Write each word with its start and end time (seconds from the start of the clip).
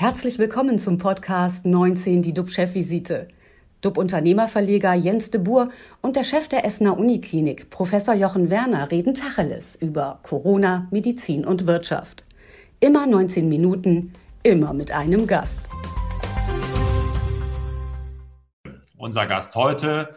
Herzlich 0.00 0.38
willkommen 0.38 0.78
zum 0.78 0.96
Podcast 0.96 1.66
19, 1.66 2.22
die 2.22 2.32
DUB-Chefvisite. 2.32 3.26
DUB-Unternehmerverleger 3.80 4.94
Jens 4.94 5.32
de 5.32 5.40
Boer 5.40 5.66
und 6.02 6.14
der 6.14 6.22
Chef 6.22 6.46
der 6.46 6.64
Essener 6.64 6.96
Uniklinik, 6.96 7.68
Professor 7.70 8.14
Jochen 8.14 8.48
Werner, 8.48 8.92
reden 8.92 9.14
Tacheles 9.14 9.74
über 9.74 10.20
Corona, 10.22 10.86
Medizin 10.92 11.44
und 11.44 11.66
Wirtschaft. 11.66 12.24
Immer 12.78 13.08
19 13.08 13.48
Minuten, 13.48 14.12
immer 14.44 14.72
mit 14.72 14.92
einem 14.92 15.26
Gast. 15.26 15.68
Unser 18.96 19.26
Gast 19.26 19.56
heute, 19.56 20.10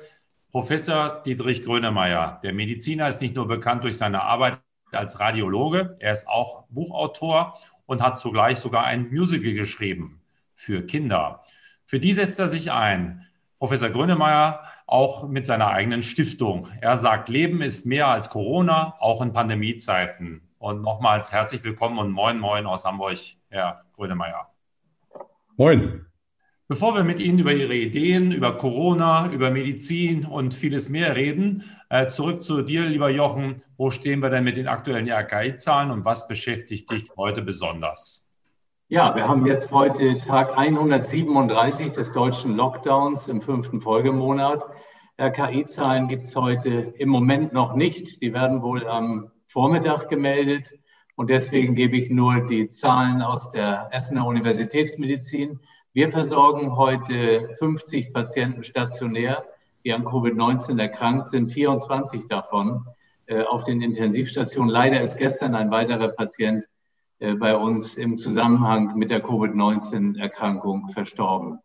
Professor 0.51 1.23
Dietrich 1.25 1.63
Grönemeyer. 1.63 2.39
Der 2.43 2.53
Mediziner 2.53 3.09
ist 3.09 3.23
nicht 3.23 3.33
nur 3.33 3.47
bekannt 3.47 3.83
durch 3.83 3.97
seine 3.97 4.21
Arbeit 4.21 4.59
als 4.91 5.19
Radiologe, 5.19 5.95
er 5.99 6.13
ist 6.13 6.27
auch 6.27 6.65
Buchautor 6.69 7.55
und 7.91 8.01
hat 8.01 8.17
zugleich 8.17 8.57
sogar 8.57 8.85
ein 8.85 9.09
Musical 9.09 9.51
geschrieben 9.51 10.21
für 10.53 10.81
Kinder. 10.81 11.43
Für 11.83 11.99
die 11.99 12.13
setzt 12.13 12.39
er 12.39 12.47
sich 12.47 12.71
ein. 12.71 13.27
Professor 13.59 13.89
Grönemeyer 13.89 14.63
auch 14.87 15.27
mit 15.27 15.45
seiner 15.45 15.67
eigenen 15.67 16.01
Stiftung. 16.01 16.69
Er 16.79 16.95
sagt, 16.95 17.27
Leben 17.27 17.61
ist 17.61 17.85
mehr 17.85 18.07
als 18.07 18.29
Corona, 18.29 18.95
auch 18.99 19.21
in 19.21 19.33
Pandemiezeiten. 19.33 20.41
Und 20.57 20.81
nochmals 20.81 21.33
herzlich 21.33 21.65
willkommen 21.65 21.99
und 21.99 22.11
moin, 22.11 22.39
moin 22.39 22.65
aus 22.65 22.85
Hamburg, 22.85 23.17
Herr 23.49 23.83
Grönemeyer. 23.97 24.49
Moin. 25.57 26.05
Bevor 26.71 26.95
wir 26.95 27.03
mit 27.03 27.19
Ihnen 27.19 27.37
über 27.37 27.51
Ihre 27.51 27.75
Ideen, 27.75 28.31
über 28.31 28.57
Corona, 28.57 29.29
über 29.33 29.51
Medizin 29.51 30.23
und 30.25 30.53
vieles 30.53 30.87
mehr 30.87 31.17
reden, 31.17 31.65
äh, 31.89 32.07
zurück 32.07 32.43
zu 32.43 32.61
dir, 32.61 32.85
lieber 32.85 33.09
Jochen. 33.09 33.57
Wo 33.75 33.89
stehen 33.89 34.21
wir 34.21 34.29
denn 34.29 34.45
mit 34.45 34.55
den 34.55 34.69
aktuellen 34.69 35.09
RKI-Zahlen 35.09 35.91
und 35.91 36.05
was 36.05 36.29
beschäftigt 36.29 36.89
dich 36.89 37.07
heute 37.17 37.41
besonders? 37.41 38.29
Ja, 38.87 39.13
wir 39.13 39.27
haben 39.27 39.45
jetzt 39.47 39.73
heute 39.73 40.19
Tag 40.19 40.57
137 40.57 41.91
des 41.91 42.13
deutschen 42.13 42.55
Lockdowns 42.55 43.27
im 43.27 43.41
fünften 43.41 43.81
Folgemonat. 43.81 44.63
RKI-Zahlen 45.19 46.07
gibt 46.07 46.21
es 46.21 46.37
heute 46.37 46.93
im 46.97 47.09
Moment 47.09 47.51
noch 47.51 47.75
nicht. 47.75 48.21
Die 48.21 48.33
werden 48.33 48.61
wohl 48.61 48.87
am 48.87 49.29
Vormittag 49.45 50.07
gemeldet. 50.07 50.71
Und 51.17 51.29
deswegen 51.29 51.75
gebe 51.75 51.97
ich 51.97 52.09
nur 52.09 52.47
die 52.47 52.69
Zahlen 52.69 53.21
aus 53.21 53.51
der 53.51 53.89
Essener 53.91 54.25
Universitätsmedizin. 54.25 55.59
Wir 55.93 56.09
versorgen 56.09 56.77
heute 56.77 57.53
50 57.59 58.13
Patienten 58.13 58.63
stationär, 58.63 59.43
die 59.83 59.91
an 59.91 60.05
Covid-19 60.05 60.79
erkrankt 60.79 61.27
sind, 61.27 61.51
24 61.51 62.29
davon 62.29 62.85
äh, 63.25 63.43
auf 63.43 63.65
den 63.65 63.81
Intensivstationen. 63.81 64.69
Leider 64.69 65.01
ist 65.01 65.17
gestern 65.17 65.53
ein 65.53 65.69
weiterer 65.69 66.07
Patient 66.07 66.65
äh, 67.19 67.33
bei 67.33 67.57
uns 67.57 67.97
im 67.97 68.15
Zusammenhang 68.15 68.97
mit 68.97 69.09
der 69.09 69.21
Covid-19-Erkrankung 69.21 70.87
verstorben. 70.87 71.59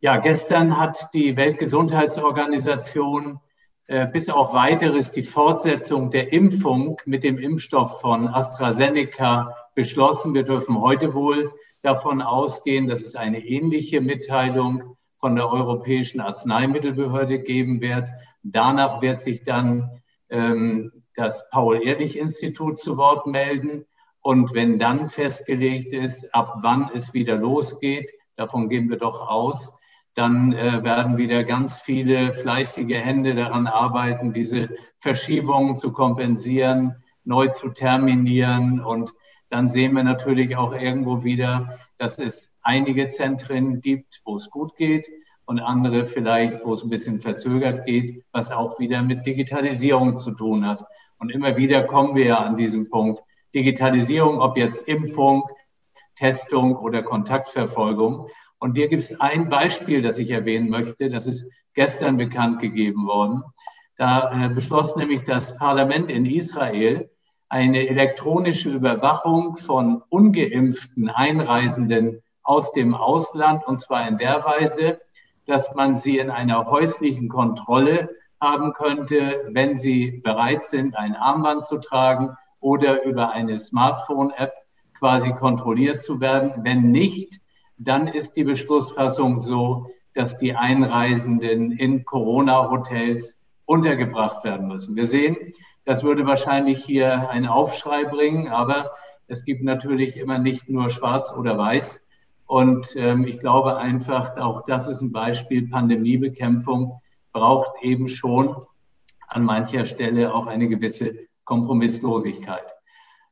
Ja, 0.00 0.16
gestern 0.16 0.78
hat 0.78 1.10
die 1.12 1.36
Weltgesundheitsorganisation 1.36 3.38
äh, 3.86 4.06
bis 4.06 4.30
auf 4.30 4.54
weiteres 4.54 5.12
die 5.12 5.24
Fortsetzung 5.24 6.08
der 6.08 6.32
Impfung 6.32 6.96
mit 7.04 7.22
dem 7.22 7.36
Impfstoff 7.36 8.00
von 8.00 8.28
AstraZeneca 8.28 9.54
beschlossen. 9.74 10.34
Wir 10.34 10.44
dürfen 10.44 10.80
heute 10.80 11.14
wohl 11.14 11.52
davon 11.82 12.22
ausgehen, 12.22 12.88
dass 12.88 13.00
es 13.00 13.16
eine 13.16 13.44
ähnliche 13.44 14.00
Mitteilung 14.00 14.96
von 15.18 15.36
der 15.36 15.50
Europäischen 15.50 16.20
Arzneimittelbehörde 16.20 17.38
geben 17.38 17.80
wird. 17.80 18.08
Danach 18.42 19.02
wird 19.02 19.20
sich 19.20 19.44
dann 19.44 20.02
ähm, 20.30 20.90
das 21.14 21.48
Paul-Ehrlich-Institut 21.50 22.78
zu 22.78 22.96
Wort 22.96 23.26
melden. 23.26 23.84
Und 24.20 24.54
wenn 24.54 24.78
dann 24.78 25.08
festgelegt 25.08 25.92
ist, 25.92 26.34
ab 26.34 26.58
wann 26.62 26.90
es 26.94 27.14
wieder 27.14 27.36
losgeht, 27.36 28.10
davon 28.36 28.68
gehen 28.68 28.88
wir 28.88 28.98
doch 28.98 29.28
aus, 29.28 29.78
dann 30.14 30.52
äh, 30.52 30.82
werden 30.84 31.16
wieder 31.16 31.44
ganz 31.44 31.80
viele 31.80 32.32
fleißige 32.32 32.96
Hände 32.96 33.34
daran 33.34 33.66
arbeiten, 33.66 34.32
diese 34.32 34.68
Verschiebungen 34.98 35.76
zu 35.76 35.92
kompensieren, 35.92 36.96
neu 37.24 37.48
zu 37.48 37.70
terminieren 37.70 38.80
und 38.80 39.14
dann 39.52 39.68
sehen 39.68 39.94
wir 39.94 40.02
natürlich 40.02 40.56
auch 40.56 40.72
irgendwo 40.72 41.24
wieder, 41.24 41.78
dass 41.98 42.18
es 42.18 42.58
einige 42.62 43.08
Zentren 43.08 43.82
gibt, 43.82 44.22
wo 44.24 44.36
es 44.36 44.48
gut 44.48 44.76
geht 44.76 45.10
und 45.44 45.60
andere 45.60 46.06
vielleicht, 46.06 46.64
wo 46.64 46.72
es 46.72 46.82
ein 46.82 46.88
bisschen 46.88 47.20
verzögert 47.20 47.84
geht, 47.84 48.24
was 48.32 48.50
auch 48.50 48.78
wieder 48.78 49.02
mit 49.02 49.26
Digitalisierung 49.26 50.16
zu 50.16 50.30
tun 50.30 50.66
hat. 50.66 50.86
Und 51.18 51.30
immer 51.30 51.54
wieder 51.58 51.82
kommen 51.82 52.16
wir 52.16 52.24
ja 52.24 52.38
an 52.38 52.56
diesem 52.56 52.88
Punkt. 52.88 53.22
Digitalisierung, 53.54 54.40
ob 54.40 54.56
jetzt 54.56 54.88
Impfung, 54.88 55.44
Testung 56.14 56.74
oder 56.74 57.02
Kontaktverfolgung. 57.02 58.28
Und 58.58 58.78
hier 58.78 58.88
gibt 58.88 59.02
es 59.02 59.20
ein 59.20 59.50
Beispiel, 59.50 60.00
das 60.00 60.16
ich 60.16 60.30
erwähnen 60.30 60.70
möchte. 60.70 61.10
Das 61.10 61.26
ist 61.26 61.52
gestern 61.74 62.16
bekannt 62.16 62.60
gegeben 62.60 63.06
worden. 63.06 63.42
Da 63.98 64.46
äh, 64.46 64.48
beschloss 64.48 64.96
nämlich 64.96 65.24
das 65.24 65.58
Parlament 65.58 66.10
in 66.10 66.24
Israel, 66.24 67.10
eine 67.52 67.86
elektronische 67.86 68.70
Überwachung 68.70 69.58
von 69.58 70.02
ungeimpften 70.08 71.10
Einreisenden 71.10 72.22
aus 72.42 72.72
dem 72.72 72.94
Ausland, 72.94 73.66
und 73.66 73.76
zwar 73.76 74.08
in 74.08 74.16
der 74.16 74.42
Weise, 74.42 75.02
dass 75.44 75.74
man 75.74 75.94
sie 75.94 76.16
in 76.16 76.30
einer 76.30 76.64
häuslichen 76.64 77.28
Kontrolle 77.28 78.08
haben 78.40 78.72
könnte, 78.72 79.50
wenn 79.50 79.76
sie 79.76 80.22
bereit 80.24 80.64
sind, 80.64 80.96
ein 80.96 81.14
Armband 81.14 81.62
zu 81.62 81.76
tragen 81.76 82.38
oder 82.58 83.04
über 83.04 83.32
eine 83.32 83.58
Smartphone-App 83.58 84.54
quasi 84.98 85.32
kontrolliert 85.34 86.00
zu 86.00 86.22
werden. 86.22 86.64
Wenn 86.64 86.90
nicht, 86.90 87.38
dann 87.76 88.08
ist 88.08 88.34
die 88.36 88.44
Beschlussfassung 88.44 89.40
so, 89.40 89.90
dass 90.14 90.38
die 90.38 90.54
Einreisenden 90.54 91.72
in 91.72 92.06
Corona-Hotels 92.06 93.36
untergebracht 93.66 94.42
werden 94.42 94.68
müssen. 94.68 94.96
Wir 94.96 95.06
sehen, 95.06 95.36
das 95.84 96.02
würde 96.02 96.26
wahrscheinlich 96.26 96.84
hier 96.84 97.30
einen 97.30 97.46
Aufschrei 97.46 98.04
bringen, 98.04 98.48
aber 98.48 98.92
es 99.26 99.44
gibt 99.44 99.62
natürlich 99.62 100.16
immer 100.16 100.38
nicht 100.38 100.68
nur 100.68 100.90
schwarz 100.90 101.32
oder 101.36 101.56
weiß. 101.56 102.04
Und 102.46 102.94
ähm, 102.96 103.26
ich 103.26 103.38
glaube 103.38 103.78
einfach, 103.78 104.36
auch 104.36 104.64
das 104.66 104.86
ist 104.86 105.00
ein 105.00 105.12
Beispiel, 105.12 105.68
Pandemiebekämpfung 105.68 107.00
braucht 107.32 107.72
eben 107.82 108.08
schon 108.08 108.54
an 109.28 109.44
mancher 109.44 109.86
Stelle 109.86 110.34
auch 110.34 110.46
eine 110.46 110.68
gewisse 110.68 111.14
Kompromisslosigkeit. 111.44 112.66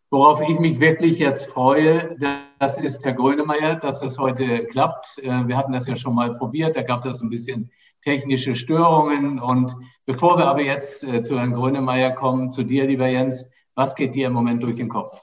Worauf 0.08 0.40
ich 0.48 0.58
mich 0.58 0.80
wirklich 0.80 1.18
jetzt 1.18 1.46
freue, 1.50 2.16
das 2.58 2.80
ist 2.80 3.04
Herr 3.04 3.12
Grönemeyer, 3.12 3.76
dass 3.76 4.00
das 4.00 4.18
heute 4.18 4.64
klappt. 4.64 5.18
Äh, 5.18 5.46
wir 5.46 5.56
hatten 5.56 5.72
das 5.72 5.86
ja 5.86 5.94
schon 5.94 6.14
mal 6.14 6.32
probiert, 6.32 6.74
da 6.74 6.82
gab 6.82 7.04
es 7.04 7.20
ein 7.20 7.30
bisschen 7.30 7.70
technische 8.02 8.54
Störungen. 8.54 9.38
Und 9.38 9.74
bevor 10.06 10.38
wir 10.38 10.46
aber 10.46 10.62
jetzt 10.62 11.04
äh, 11.04 11.22
zu 11.22 11.38
Herrn 11.38 11.52
Grönemeyer 11.52 12.12
kommen, 12.12 12.50
zu 12.50 12.62
dir, 12.62 12.86
lieber 12.86 13.06
Jens, 13.06 13.50
was 13.74 13.94
geht 13.94 14.14
dir 14.14 14.28
im 14.28 14.32
Moment 14.32 14.62
durch 14.62 14.76
den 14.76 14.88
Kopf? 14.88 15.20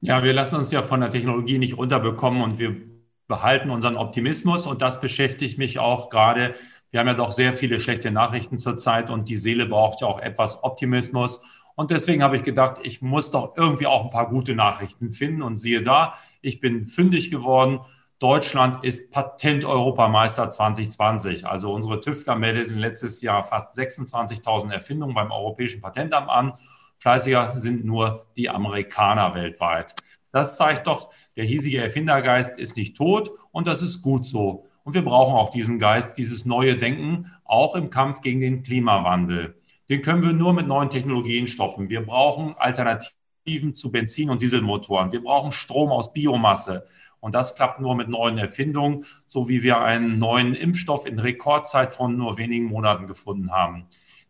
Ja, 0.00 0.22
wir 0.22 0.32
lassen 0.32 0.56
uns 0.56 0.70
ja 0.70 0.82
von 0.82 1.00
der 1.00 1.10
Technologie 1.10 1.58
nicht 1.58 1.78
unterbekommen 1.78 2.42
und 2.42 2.58
wir 2.58 2.76
behalten 3.28 3.70
unseren 3.70 3.96
Optimismus 3.96 4.66
und 4.66 4.82
das 4.82 5.00
beschäftigt 5.00 5.58
mich 5.58 5.78
auch 5.78 6.10
gerade. 6.10 6.54
Wir 6.90 7.00
haben 7.00 7.08
ja 7.08 7.14
doch 7.14 7.32
sehr 7.32 7.52
viele 7.52 7.80
schlechte 7.80 8.10
Nachrichten 8.10 8.58
zurzeit 8.58 9.10
und 9.10 9.28
die 9.28 9.36
Seele 9.36 9.66
braucht 9.66 10.02
ja 10.02 10.06
auch 10.06 10.20
etwas 10.20 10.62
Optimismus. 10.62 11.42
Und 11.74 11.90
deswegen 11.90 12.22
habe 12.22 12.36
ich 12.36 12.42
gedacht, 12.42 12.80
ich 12.82 13.02
muss 13.02 13.30
doch 13.30 13.54
irgendwie 13.56 13.86
auch 13.86 14.04
ein 14.04 14.10
paar 14.10 14.30
gute 14.30 14.54
Nachrichten 14.54 15.12
finden. 15.12 15.42
Und 15.42 15.58
siehe 15.58 15.82
da, 15.82 16.14
ich 16.40 16.58
bin 16.58 16.86
fündig 16.86 17.30
geworden. 17.30 17.80
Deutschland 18.18 18.82
ist 18.82 19.12
Patent-Europameister 19.12 20.48
2020. 20.48 21.46
Also 21.46 21.72
unsere 21.72 22.00
Tüftler 22.00 22.36
meldeten 22.36 22.78
letztes 22.78 23.20
Jahr 23.22 23.44
fast 23.44 23.78
26.000 23.78 24.72
Erfindungen 24.72 25.14
beim 25.14 25.30
Europäischen 25.30 25.80
Patentamt 25.80 26.30
an. 26.30 26.54
Fleißiger 26.98 27.58
sind 27.58 27.84
nur 27.84 28.26
die 28.36 28.48
Amerikaner 28.48 29.34
weltweit. 29.34 29.94
Das 30.32 30.56
zeigt 30.56 30.86
doch, 30.86 31.12
der 31.36 31.44
hiesige 31.44 31.82
Erfindergeist 31.82 32.58
ist 32.58 32.76
nicht 32.76 32.96
tot 32.96 33.30
und 33.52 33.66
das 33.66 33.82
ist 33.82 34.02
gut 34.02 34.26
so. 34.26 34.66
Und 34.84 34.94
wir 34.94 35.02
brauchen 35.02 35.34
auch 35.34 35.50
diesen 35.50 35.78
Geist, 35.78 36.16
dieses 36.16 36.46
neue 36.46 36.76
Denken, 36.76 37.32
auch 37.44 37.74
im 37.74 37.90
Kampf 37.90 38.20
gegen 38.20 38.40
den 38.40 38.62
Klimawandel 38.62 39.56
den 39.88 40.02
können 40.02 40.22
wir 40.22 40.32
nur 40.32 40.52
mit 40.52 40.66
neuen 40.66 40.90
Technologien 40.90 41.46
stoppen. 41.46 41.88
Wir 41.88 42.04
brauchen 42.04 42.54
Alternativen 42.58 43.74
zu 43.74 43.92
Benzin- 43.92 44.30
und 44.30 44.42
Dieselmotoren. 44.42 45.12
Wir 45.12 45.22
brauchen 45.22 45.52
Strom 45.52 45.90
aus 45.90 46.12
Biomasse. 46.12 46.84
Und 47.26 47.34
das 47.34 47.56
klappt 47.56 47.80
nur 47.80 47.96
mit 47.96 48.08
neuen 48.08 48.38
Erfindungen, 48.38 49.04
so 49.26 49.48
wie 49.48 49.64
wir 49.64 49.80
einen 49.80 50.20
neuen 50.20 50.54
Impfstoff 50.54 51.04
in 51.04 51.18
Rekordzeit 51.18 51.92
von 51.92 52.16
nur 52.16 52.38
wenigen 52.38 52.66
Monaten 52.66 53.08
gefunden 53.08 53.50
haben. 53.50 53.88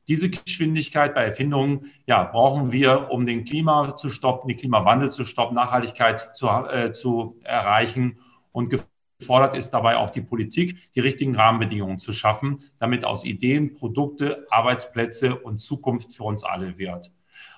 Diese 0.08 0.31
Geschwindigkeit 0.31 1.14
bei 1.14 1.25
Erfindungen 1.25 1.93
ja, 2.06 2.25
brauchen 2.25 2.72
wir, 2.72 3.10
um 3.10 3.26
den 3.26 3.44
Klima 3.44 3.94
zu 3.98 4.08
stoppen, 4.08 4.48
den 4.48 4.56
Klimawandel 4.56 5.12
zu 5.12 5.26
stoppen, 5.26 5.54
Nachhaltigkeit 5.54 6.34
zu, 6.34 6.48
äh, 6.48 6.90
zu 6.93 7.38
erreichen 7.44 8.16
und 8.50 8.70
Gefordert 9.19 9.56
ist 9.56 9.70
dabei 9.70 9.98
auch 9.98 10.08
die 10.08 10.22
Politik, 10.22 10.90
die 10.94 11.00
richtigen 11.00 11.37
Rahmenbedingungen 11.37 11.98
zu 11.98 12.14
schaffen, 12.14 12.60
damit 12.78 13.04
aus 13.04 13.26
Ideen, 13.26 13.75
Produkte, 13.75 14.46
Arbeitsplätze 14.48 15.37
und 15.37 15.58
Zukunft 15.58 16.14
für 16.14 16.25
uns 16.25 16.44
alle 16.44 16.78
wird. 16.78 17.12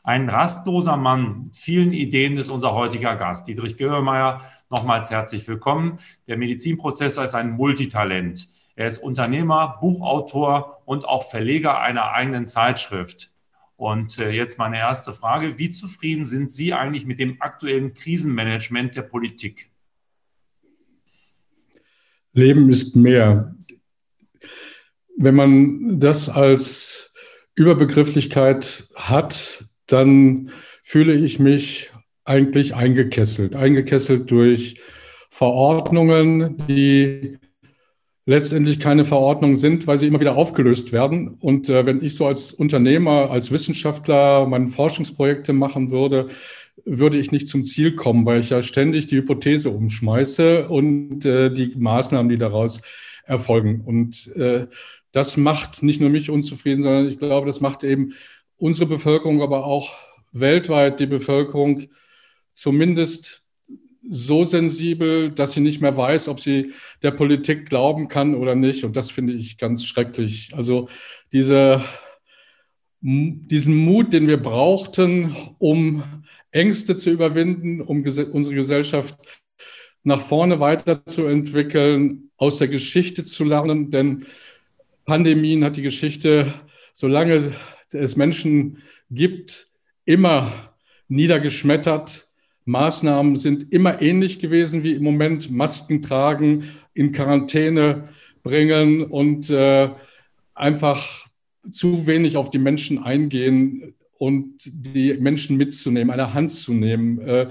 Ein 0.08 0.30
rastloser 0.30 0.96
Mann 0.96 1.42
mit 1.44 1.56
vielen 1.58 1.92
Ideen 1.92 2.38
ist 2.38 2.48
unser 2.48 2.72
heutiger 2.72 3.14
Gast. 3.14 3.46
Dietrich 3.46 3.76
Göhrmeier, 3.76 4.40
nochmals 4.70 5.10
herzlich 5.10 5.46
willkommen. 5.46 5.98
Der 6.26 6.38
Medizinprozessor 6.38 7.24
ist 7.24 7.34
ein 7.34 7.50
Multitalent. 7.50 8.48
Er 8.74 8.86
ist 8.86 9.02
Unternehmer, 9.02 9.76
Buchautor 9.82 10.80
und 10.86 11.04
auch 11.04 11.28
Verleger 11.28 11.82
einer 11.82 12.12
eigenen 12.12 12.46
Zeitschrift. 12.46 13.34
Und 13.76 14.18
äh, 14.18 14.30
jetzt 14.30 14.58
meine 14.58 14.78
erste 14.78 15.12
Frage. 15.12 15.58
Wie 15.58 15.68
zufrieden 15.68 16.24
sind 16.24 16.50
Sie 16.50 16.72
eigentlich 16.72 17.04
mit 17.04 17.18
dem 17.18 17.42
aktuellen 17.42 17.92
Krisenmanagement 17.92 18.96
der 18.96 19.02
Politik? 19.02 19.70
Leben 22.32 22.70
ist 22.70 22.96
mehr. 22.96 23.54
Wenn 25.18 25.34
man 25.34 26.00
das 26.00 26.30
als 26.30 27.12
Überbegrifflichkeit 27.56 28.88
hat, 28.94 29.67
dann 29.88 30.50
fühle 30.82 31.14
ich 31.14 31.38
mich 31.38 31.90
eigentlich 32.24 32.74
eingekesselt. 32.74 33.56
Eingekesselt 33.56 34.30
durch 34.30 34.80
Verordnungen, 35.30 36.56
die 36.68 37.38
letztendlich 38.26 38.78
keine 38.78 39.06
Verordnungen 39.06 39.56
sind, 39.56 39.86
weil 39.86 39.98
sie 39.98 40.06
immer 40.06 40.20
wieder 40.20 40.36
aufgelöst 40.36 40.92
werden. 40.92 41.36
Und 41.40 41.70
äh, 41.70 41.86
wenn 41.86 42.04
ich 42.04 42.14
so 42.14 42.26
als 42.26 42.52
Unternehmer, 42.52 43.30
als 43.30 43.50
Wissenschaftler 43.50 44.46
meine 44.46 44.68
Forschungsprojekte 44.68 45.54
machen 45.54 45.90
würde, 45.90 46.26
würde 46.84 47.16
ich 47.16 47.32
nicht 47.32 47.48
zum 47.48 47.64
Ziel 47.64 47.96
kommen, 47.96 48.26
weil 48.26 48.40
ich 48.40 48.50
ja 48.50 48.60
ständig 48.60 49.06
die 49.06 49.16
Hypothese 49.16 49.70
umschmeiße 49.70 50.68
und 50.68 51.24
äh, 51.24 51.50
die 51.50 51.72
Maßnahmen, 51.76 52.28
die 52.28 52.36
daraus 52.36 52.82
erfolgen. 53.24 53.82
Und 53.84 54.34
äh, 54.36 54.66
das 55.12 55.38
macht 55.38 55.82
nicht 55.82 56.00
nur 56.00 56.10
mich 56.10 56.30
unzufrieden, 56.30 56.82
sondern 56.82 57.08
ich 57.08 57.18
glaube, 57.18 57.46
das 57.46 57.62
macht 57.62 57.82
eben 57.82 58.12
unsere 58.58 58.86
Bevölkerung, 58.86 59.42
aber 59.42 59.64
auch 59.64 59.96
weltweit 60.32 61.00
die 61.00 61.06
Bevölkerung 61.06 61.88
zumindest 62.52 63.44
so 64.10 64.44
sensibel, 64.44 65.30
dass 65.30 65.52
sie 65.52 65.60
nicht 65.60 65.80
mehr 65.80 65.96
weiß, 65.96 66.28
ob 66.28 66.40
sie 66.40 66.72
der 67.02 67.10
Politik 67.10 67.68
glauben 67.68 68.08
kann 68.08 68.34
oder 68.34 68.54
nicht. 68.54 68.84
Und 68.84 68.96
das 68.96 69.10
finde 69.10 69.34
ich 69.34 69.58
ganz 69.58 69.84
schrecklich. 69.84 70.50
Also 70.54 70.88
diese, 71.32 71.84
diesen 73.00 73.76
Mut, 73.76 74.12
den 74.12 74.26
wir 74.26 74.38
brauchten, 74.38 75.36
um 75.58 76.02
Ängste 76.50 76.96
zu 76.96 77.10
überwinden, 77.10 77.80
um 77.80 78.02
unsere 78.02 78.54
Gesellschaft 78.54 79.16
nach 80.04 80.20
vorne 80.20 80.58
weiterzuentwickeln, 80.58 82.30
aus 82.38 82.58
der 82.58 82.68
Geschichte 82.68 83.24
zu 83.24 83.44
lernen. 83.44 83.90
Denn 83.90 84.24
Pandemien 85.04 85.64
hat 85.64 85.76
die 85.76 85.82
Geschichte, 85.82 86.54
solange 86.92 87.52
es 87.94 88.16
Menschen 88.16 88.78
gibt, 89.10 89.68
immer 90.04 90.74
niedergeschmettert 91.08 92.28
Maßnahmen 92.68 93.36
sind 93.36 93.72
immer 93.72 94.02
ähnlich 94.02 94.40
gewesen 94.40 94.84
wie 94.84 94.92
im 94.92 95.02
Moment. 95.02 95.50
Masken 95.50 96.02
tragen, 96.02 96.64
in 96.92 97.12
Quarantäne 97.12 98.10
bringen 98.42 99.04
und 99.04 99.48
äh, 99.48 99.88
einfach 100.54 101.26
zu 101.70 102.06
wenig 102.06 102.36
auf 102.36 102.50
die 102.50 102.58
Menschen 102.58 103.02
eingehen 103.02 103.94
und 104.18 104.60
die 104.66 105.14
Menschen 105.14 105.56
mitzunehmen, 105.56 106.10
eine 106.10 106.34
Hand 106.34 106.52
zu 106.52 106.74
nehmen, 106.74 107.18
äh, 107.20 107.48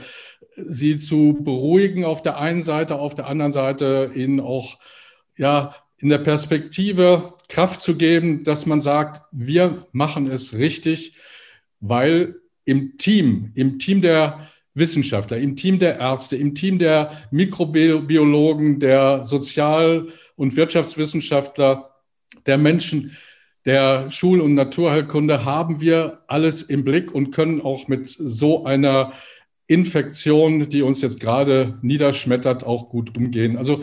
sie 0.51 0.99
zu 0.99 1.39
beruhigen 1.41 2.05
auf 2.05 2.21
der 2.21 2.37
einen 2.37 2.61
Seite, 2.61 2.97
auf 2.97 3.15
der 3.15 3.25
anderen 3.25 3.51
Seite 3.51 4.11
ihnen 4.13 4.39
auch 4.39 4.77
ja, 5.35 5.73
in 5.97 6.09
der 6.09 6.19
Perspektive 6.19 7.33
Kraft 7.49 7.81
zu 7.81 7.95
geben, 7.95 8.43
dass 8.43 8.65
man 8.65 8.81
sagt, 8.81 9.21
wir 9.31 9.87
machen 9.91 10.27
es 10.27 10.57
richtig, 10.57 11.15
weil 11.79 12.35
im 12.65 12.97
Team, 12.97 13.51
im 13.55 13.79
Team 13.79 14.01
der 14.01 14.49
Wissenschaftler, 14.73 15.37
im 15.37 15.55
Team 15.55 15.79
der 15.79 15.97
Ärzte, 15.97 16.35
im 16.35 16.53
Team 16.53 16.77
der 16.77 17.11
Mikrobiologen, 17.31 18.79
der 18.79 19.23
Sozial- 19.23 20.09
und 20.35 20.55
Wirtschaftswissenschaftler, 20.55 21.91
der 22.45 22.57
Menschen 22.57 23.17
der 23.65 24.09
Schul- 24.11 24.39
und 24.39 24.53
Naturheilkunde 24.53 25.43
haben 25.43 25.81
wir 25.81 26.23
alles 26.27 26.61
im 26.61 26.85
Blick 26.85 27.13
und 27.13 27.31
können 27.31 27.61
auch 27.61 27.87
mit 27.87 28.07
so 28.07 28.65
einer 28.65 29.11
Infektion, 29.67 30.69
die 30.69 30.81
uns 30.81 31.01
jetzt 31.01 31.19
gerade 31.19 31.77
niederschmettert, 31.81 32.63
auch 32.63 32.89
gut 32.89 33.17
umgehen. 33.17 33.57
Also 33.57 33.81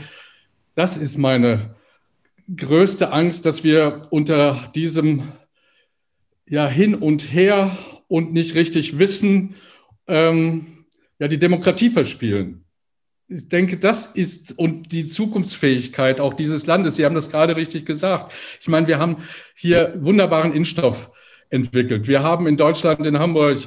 das 0.75 0.97
ist 0.97 1.19
meine 1.19 1.75
größte 2.55 3.13
Angst, 3.13 3.47
dass 3.47 3.65
wir 3.65 4.07
unter 4.11 4.71
diesem 4.75 5.33
ja 6.47 6.69
hin 6.69 6.95
und 6.95 7.33
her 7.33 7.77
und 8.09 8.33
nicht 8.33 8.55
richtig 8.55 8.99
wissen, 8.99 9.57
ähm, 10.07 10.85
ja, 11.19 11.29
die 11.29 11.39
Demokratie 11.39 11.91
verspielen. 11.91 12.65
Ich 13.29 13.49
denke, 13.49 13.79
das 13.79 14.07
ist 14.07 14.59
und 14.59 14.93
die 14.93 15.07
Zukunftsfähigkeit 15.07 16.21
auch 16.21 16.35
dieses 16.35 16.67
Landes. 16.67 16.97
Sie 16.97 17.05
haben 17.05 17.15
das 17.15 17.31
gerade 17.31 17.57
richtig 17.57 17.87
gesagt. 17.87 18.35
Ich 18.61 18.69
meine, 18.69 18.87
wir 18.87 18.99
haben 18.99 19.17
hier 19.55 19.95
wunderbaren 19.97 20.53
Impfstoff 20.53 21.11
entwickelt. 21.49 22.07
Wir 22.07 22.23
haben 22.23 22.47
in 22.47 22.59
Deutschland, 22.59 23.07
in 23.07 23.19
Hamburg, 23.19 23.59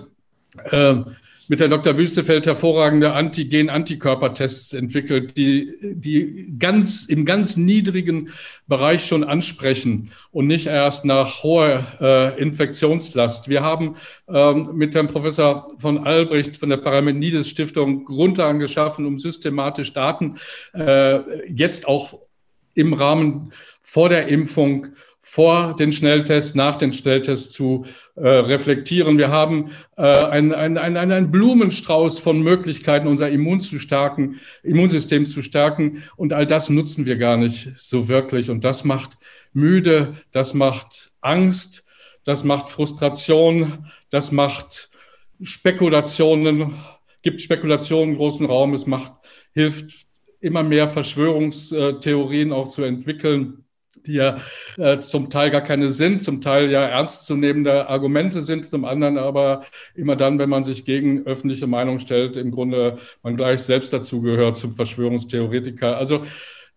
äh, 0.65 1.01
mit 1.50 1.60
der 1.60 1.70
Dr. 1.70 1.98
Wüstefeld 1.98 2.46
hervorragende 2.46 3.14
Antigen-Antikörpertests 3.14 4.74
entwickelt, 4.74 5.38
die, 5.38 5.72
die 5.96 6.54
ganz, 6.60 7.06
im 7.06 7.26
ganz 7.26 7.58
niedrigen 7.58 8.30
Bereich 8.68 9.06
schon 9.06 9.24
ansprechen 9.24 10.12
und 10.32 10.48
nicht 10.48 10.68
erst 10.68 11.06
nach 11.06 11.44
hoher 11.44 11.86
äh, 12.02 12.42
Infektionslast. 12.42 13.50
Wir 13.50 13.64
haben 13.64 13.96
ähm, 14.28 14.72
mit 14.74 14.94
Herrn 14.94 15.08
Professor 15.08 15.72
von 15.80 16.06
Albrecht 16.06 16.58
von 16.58 16.70
der 16.70 16.78
Paramenides 16.78 17.48
Stiftung 17.48 18.06
Grundlagen 18.06 18.60
geschaffen, 18.60 19.06
um 19.06 19.18
systematisch 19.18 19.94
Daten 19.94 20.38
äh, 20.74 21.20
jetzt 21.50 21.88
auch 21.88 22.20
im 22.74 22.94
Rahmen 22.94 23.54
vor 23.82 24.10
der 24.10 24.28
Impfung 24.28 24.88
vor 25.30 25.75
den 25.75 25.92
Schnelltests, 25.92 26.56
nach 26.56 26.78
den 26.78 26.94
Schnelltests 26.94 27.52
zu 27.52 27.86
äh, 28.16 28.28
reflektieren. 28.28 29.18
Wir 29.18 29.30
haben 29.30 29.72
äh, 29.98 30.02
einen 30.02 30.54
ein, 30.54 30.78
ein, 30.78 30.98
ein 30.98 31.31
Blumenstrauß 31.31 32.19
von 32.19 32.42
Möglichkeiten, 32.42 33.08
unser 33.08 33.30
Immun 33.30 33.60
zu 33.60 33.78
stärken, 33.78 34.40
Immunsystem 34.64 35.25
zu 35.25 35.42
stärken. 35.42 36.04
Und 36.16 36.34
all 36.34 36.46
das 36.46 36.69
nutzen 36.69 37.06
wir 37.06 37.18
gar 37.18 37.38
nicht 37.38 37.72
so 37.78 38.08
wirklich. 38.08 38.50
Und 38.50 38.64
das 38.64 38.84
macht 38.84 39.18
müde, 39.54 40.16
das 40.31 40.54
macht 40.54 41.12
Angst, 41.22 41.86
das 42.24 42.44
macht 42.44 42.70
Frustration, 42.70 43.92
das 44.10 44.31
macht 44.31 44.90
Spekulationen, 45.42 46.74
gibt 47.22 47.42
Spekulationen 47.42 48.16
großen 48.16 48.46
Raum. 48.46 48.74
Es 48.74 48.88
macht, 48.88 49.12
hilft 49.53 50.08
immer 50.39 50.63
mehr 50.63 50.88
Verschwörungstheorien 50.88 52.53
auch 52.53 52.70
zu 52.70 52.84
entwickeln 52.84 53.65
die 54.08 54.14
ja 54.14 54.38
äh, 54.78 54.98
zum 54.98 55.30
Teil 55.30 55.52
gar 55.52 55.62
keine 55.62 55.90
sind, 55.90 56.22
zum 56.22 56.42
Teil 56.42 56.72
ja 56.72 56.82
ernstzunehmende 56.82 57.88
Argumente 57.90 58.42
sind, 58.42 58.66
zum 58.66 58.86
anderen 58.86 59.18
aber 59.18 59.64
immer 59.96 60.16
dann, 60.16 60.40
wenn 60.40 60.50
man 60.50 60.64
sich 60.64 60.86
gegen 60.86 61.26
öffentliche 61.26 61.68
Meinung 61.68 62.00
stellt, 62.00 62.38
im 62.38 62.52
Grunde 62.52 62.98
man 63.24 63.38
gleich 63.38 63.62
selbst 63.62 63.94
dazu 63.94 64.22
gehört 64.22 64.56
zum 64.56 64.74
Verschwörungstheoretiker. 64.74 65.98
Also 65.98 66.22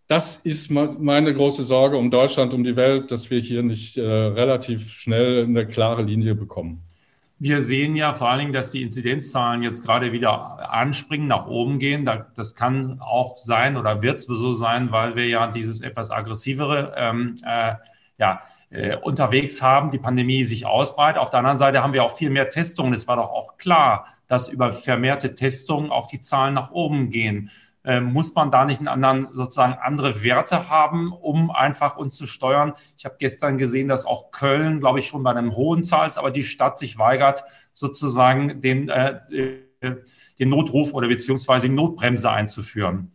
das 0.06 0.38
ist 0.38 0.70
meine 0.70 1.32
große 1.32 1.62
Sorge 1.62 1.96
um 1.96 2.10
Deutschland, 2.10 2.52
um 2.52 2.64
die 2.64 2.74
Welt, 2.74 3.12
dass 3.12 3.30
wir 3.30 3.38
hier 3.38 3.62
nicht 3.62 3.96
äh, 3.96 4.02
relativ 4.02 4.90
schnell 4.92 5.44
eine 5.44 5.68
klare 5.68 6.02
Linie 6.02 6.34
bekommen. 6.34 6.89
Wir 7.42 7.62
sehen 7.62 7.96
ja 7.96 8.12
vor 8.12 8.28
allen 8.28 8.40
Dingen, 8.40 8.52
dass 8.52 8.70
die 8.70 8.82
Inzidenzzahlen 8.82 9.62
jetzt 9.62 9.86
gerade 9.86 10.12
wieder 10.12 10.70
anspringen, 10.70 11.26
nach 11.26 11.46
oben 11.46 11.78
gehen. 11.78 12.04
Das 12.34 12.54
kann 12.54 13.00
auch 13.00 13.38
sein 13.38 13.78
oder 13.78 14.02
wird 14.02 14.20
so 14.20 14.52
sein, 14.52 14.92
weil 14.92 15.16
wir 15.16 15.26
ja 15.26 15.46
dieses 15.46 15.80
etwas 15.80 16.10
aggressivere 16.10 16.92
ähm, 16.98 17.36
äh, 17.42 17.76
ja, 18.18 18.42
äh, 18.68 18.96
unterwegs 18.96 19.62
haben, 19.62 19.88
die 19.90 19.98
Pandemie 19.98 20.44
sich 20.44 20.66
ausbreitet. 20.66 21.18
Auf 21.18 21.30
der 21.30 21.38
anderen 21.38 21.56
Seite 21.56 21.82
haben 21.82 21.94
wir 21.94 22.04
auch 22.04 22.14
viel 22.14 22.28
mehr 22.28 22.50
Testungen. 22.50 22.92
Es 22.92 23.08
war 23.08 23.16
doch 23.16 23.30
auch 23.30 23.56
klar, 23.56 24.06
dass 24.28 24.48
über 24.48 24.70
vermehrte 24.72 25.34
Testungen 25.34 25.90
auch 25.90 26.08
die 26.08 26.20
Zahlen 26.20 26.52
nach 26.52 26.72
oben 26.72 27.08
gehen. 27.08 27.50
Ähm, 27.82 28.12
muss 28.12 28.34
man 28.34 28.50
da 28.50 28.66
nicht 28.66 28.78
einen 28.78 28.88
anderen, 28.88 29.28
sozusagen 29.32 29.78
andere 29.80 30.22
Werte 30.22 30.68
haben, 30.68 31.12
um 31.12 31.50
einfach 31.50 31.96
uns 31.96 32.16
zu 32.16 32.26
steuern? 32.26 32.74
Ich 32.98 33.04
habe 33.04 33.16
gestern 33.18 33.56
gesehen, 33.56 33.88
dass 33.88 34.04
auch 34.04 34.30
Köln, 34.30 34.80
glaube 34.80 34.98
ich, 34.98 35.06
schon 35.06 35.22
bei 35.22 35.30
einem 35.30 35.56
hohen 35.56 35.82
Zahl 35.82 36.06
ist, 36.06 36.18
aber 36.18 36.30
die 36.30 36.44
Stadt 36.44 36.78
sich 36.78 36.98
weigert, 36.98 37.42
sozusagen 37.72 38.60
den, 38.60 38.90
äh, 38.90 39.18
den 40.38 40.48
Notruf 40.48 40.92
oder 40.92 41.08
beziehungsweise 41.08 41.68
die 41.68 41.74
Notbremse 41.74 42.30
einzuführen. 42.30 43.12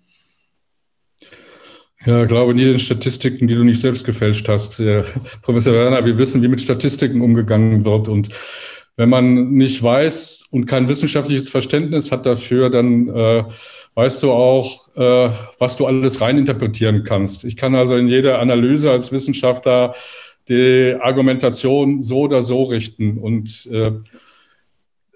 Ja, 2.05 2.25
glaube 2.25 2.53
nie 2.53 2.65
den 2.65 2.79
Statistiken, 2.79 3.47
die 3.47 3.55
du 3.55 3.63
nicht 3.63 3.81
selbst 3.81 4.05
gefälscht 4.05 4.47
hast. 4.47 4.79
Ja, 4.79 5.03
Professor 5.41 5.73
Werner, 5.73 6.05
wir 6.05 6.17
wissen, 6.17 6.41
wie 6.43 6.47
mit 6.47 6.61
Statistiken 6.61 7.21
umgegangen 7.21 7.83
wird. 7.83 8.07
Und 8.07 8.29
wenn 8.95 9.09
man 9.09 9.51
nicht 9.51 9.81
weiß 9.81 10.45
und 10.51 10.67
kein 10.67 10.87
wissenschaftliches 10.87 11.49
Verständnis 11.49 12.11
hat 12.11 12.25
dafür, 12.25 12.69
dann 12.69 13.09
äh, 13.09 13.43
weißt 13.95 14.21
du 14.23 14.31
auch, 14.31 14.95
äh, 14.95 15.29
was 15.57 15.77
du 15.77 15.85
alles 15.85 16.21
reininterpretieren 16.21 17.03
kannst. 17.03 17.43
Ich 17.43 17.55
kann 17.55 17.75
also 17.75 17.95
in 17.95 18.07
jeder 18.07 18.39
Analyse 18.39 18.91
als 18.91 19.11
Wissenschaftler 19.11 19.95
die 20.47 20.95
Argumentation 20.99 22.01
so 22.01 22.19
oder 22.19 22.41
so 22.41 22.63
richten. 22.63 23.17
Und 23.17 23.67
äh, 23.71 23.93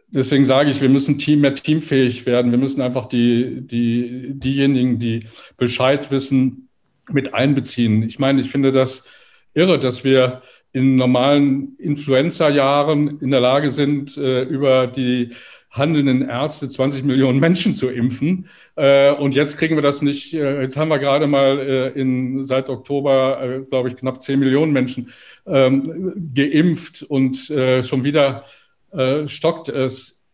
deswegen 0.08 0.46
sage 0.46 0.72
ich, 0.72 0.82
wir 0.82 0.90
müssen 0.90 1.20
Team, 1.20 1.42
mehr 1.42 1.54
teamfähig 1.54 2.26
werden. 2.26 2.52
Wir 2.52 2.58
müssen 2.58 2.82
einfach 2.82 3.08
die, 3.08 3.62
die, 3.62 4.32
diejenigen, 4.34 4.98
die 4.98 5.28
Bescheid 5.58 6.10
wissen, 6.10 6.70
mit 7.12 7.34
einbeziehen. 7.34 8.04
Ich 8.04 8.20
meine, 8.20 8.42
ich 8.42 8.50
finde 8.50 8.72
das 8.72 9.08
irre, 9.54 9.80
dass 9.80 10.04
wir 10.04 10.42
in 10.72 10.96
normalen 10.96 11.76
Influenza-Jahren 11.78 13.20
in 13.20 13.32
der 13.32 13.42
Lage 13.42 13.72
sind, 13.72 14.16
äh, 14.18 14.44
über 14.44 14.88
die 14.88 15.32
handelnden 15.70 16.28
Ärzte 16.28 16.68
20 16.68 17.04
Millionen 17.04 17.40
Menschen 17.40 17.74
zu 17.74 17.90
impfen. 17.90 18.48
Äh, 18.76 19.12
und 19.14 19.36
jetzt 19.36 19.58
kriegen 19.58 19.76
wir 19.76 19.84
das 19.84 20.02
nicht. 20.02 20.34
Äh, 20.34 20.62
jetzt 20.62 20.78
haben 20.78 20.90
wir 20.90 21.00
gerade 21.00 21.28
mal 21.28 21.60
äh, 21.60 21.88
in, 21.90 22.44
seit 22.44 22.70
Oktober, 22.70 23.42
äh, 23.42 23.60
glaube 23.62 23.90
ich, 23.90 23.96
knapp 23.96 24.22
10 24.22 24.40
Millionen 24.40 24.74
Menschen 24.74 25.14
ähm, 25.46 26.32
geimpft 26.34 27.04
und 27.04 27.50
äh, 27.52 27.84
schon 27.84 28.04
wieder 28.04 28.46
äh, 28.92 29.28
stockt 29.28 29.70
es. 29.70 30.26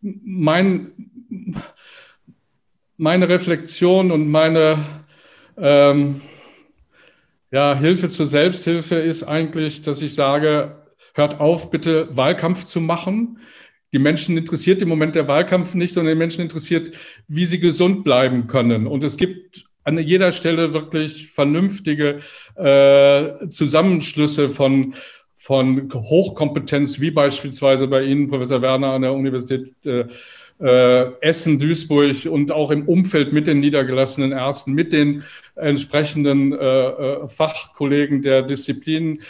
Mein, 0.00 0.92
meine 2.96 3.28
Reflexion 3.28 4.10
und 4.10 4.28
meine 4.28 4.84
ähm, 5.56 6.20
ja, 7.50 7.74
Hilfe 7.74 8.08
zur 8.08 8.26
Selbsthilfe 8.26 8.96
ist 8.96 9.22
eigentlich, 9.24 9.82
dass 9.82 10.02
ich 10.02 10.14
sage, 10.14 10.82
hört 11.14 11.40
auf, 11.40 11.70
bitte 11.70 12.14
Wahlkampf 12.16 12.64
zu 12.64 12.80
machen. 12.80 13.38
Die 13.92 13.98
Menschen 13.98 14.36
interessiert 14.36 14.80
im 14.82 14.88
Moment 14.88 15.14
der 15.14 15.28
Wahlkampf 15.28 15.74
nicht, 15.74 15.92
sondern 15.92 16.14
die 16.14 16.18
Menschen 16.18 16.40
interessiert, 16.40 16.92
wie 17.28 17.44
sie 17.44 17.60
gesund 17.60 18.04
bleiben 18.04 18.46
können. 18.46 18.86
Und 18.86 19.04
es 19.04 19.16
gibt 19.16 19.64
an 19.84 19.98
jeder 19.98 20.32
Stelle 20.32 20.72
wirklich 20.72 21.28
vernünftige 21.28 22.18
äh, 22.54 23.48
Zusammenschlüsse 23.48 24.48
von, 24.48 24.94
von 25.34 25.90
Hochkompetenz, 25.92 27.00
wie 27.00 27.10
beispielsweise 27.10 27.88
bei 27.88 28.04
Ihnen, 28.04 28.28
Professor 28.28 28.62
Werner 28.62 28.92
an 28.92 29.02
der 29.02 29.12
Universität 29.12 29.74
äh, 29.84 30.04
äh, 30.62 31.12
Essen, 31.20 31.58
Duisburg 31.58 32.26
und 32.26 32.52
auch 32.52 32.70
im 32.70 32.88
Umfeld 32.88 33.32
mit 33.32 33.46
den 33.46 33.60
niedergelassenen 33.60 34.32
Ärzten, 34.32 34.72
mit 34.72 34.92
den 34.92 35.24
entsprechenden 35.56 36.52
äh, 36.52 36.56
äh, 36.56 37.28
Fachkollegen 37.28 38.22
der 38.22 38.42
Disziplinen. 38.42 39.20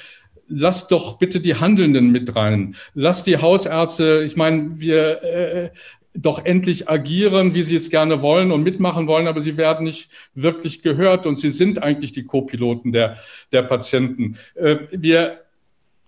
Lasst 0.55 0.93
doch 0.93 1.19
bitte 1.19 1.41
die 1.41 1.57
Handelnden 1.57 2.13
mit 2.13 2.37
rein. 2.37 2.77
Lasst 2.95 3.27
die 3.27 3.39
Hausärzte, 3.39 4.23
ich 4.25 4.37
meine, 4.37 4.81
wir 4.81 5.23
äh, 5.23 5.71
doch 6.15 6.45
endlich 6.45 6.89
agieren, 6.89 7.55
wie 7.55 7.63
sie 7.63 7.77
es 7.77 7.89
gerne 7.89 8.23
wollen 8.23 8.53
und 8.53 8.63
mitmachen 8.63 9.07
wollen, 9.07 9.29
aber 9.29 9.41
sie 9.41 9.57
werden 9.57 9.85
nicht 9.85 10.11
wirklich 10.35 10.83
gehört 10.83 11.27
und 11.27 11.37
sie 11.37 11.51
sind 11.51 11.83
eigentlich 11.83 12.13
die 12.13 12.25
Co-Piloten 12.25 12.93
der, 12.93 13.17
der 13.51 13.63
Patienten. 13.63 14.37
Äh, 14.55 14.77
wir, 14.91 15.41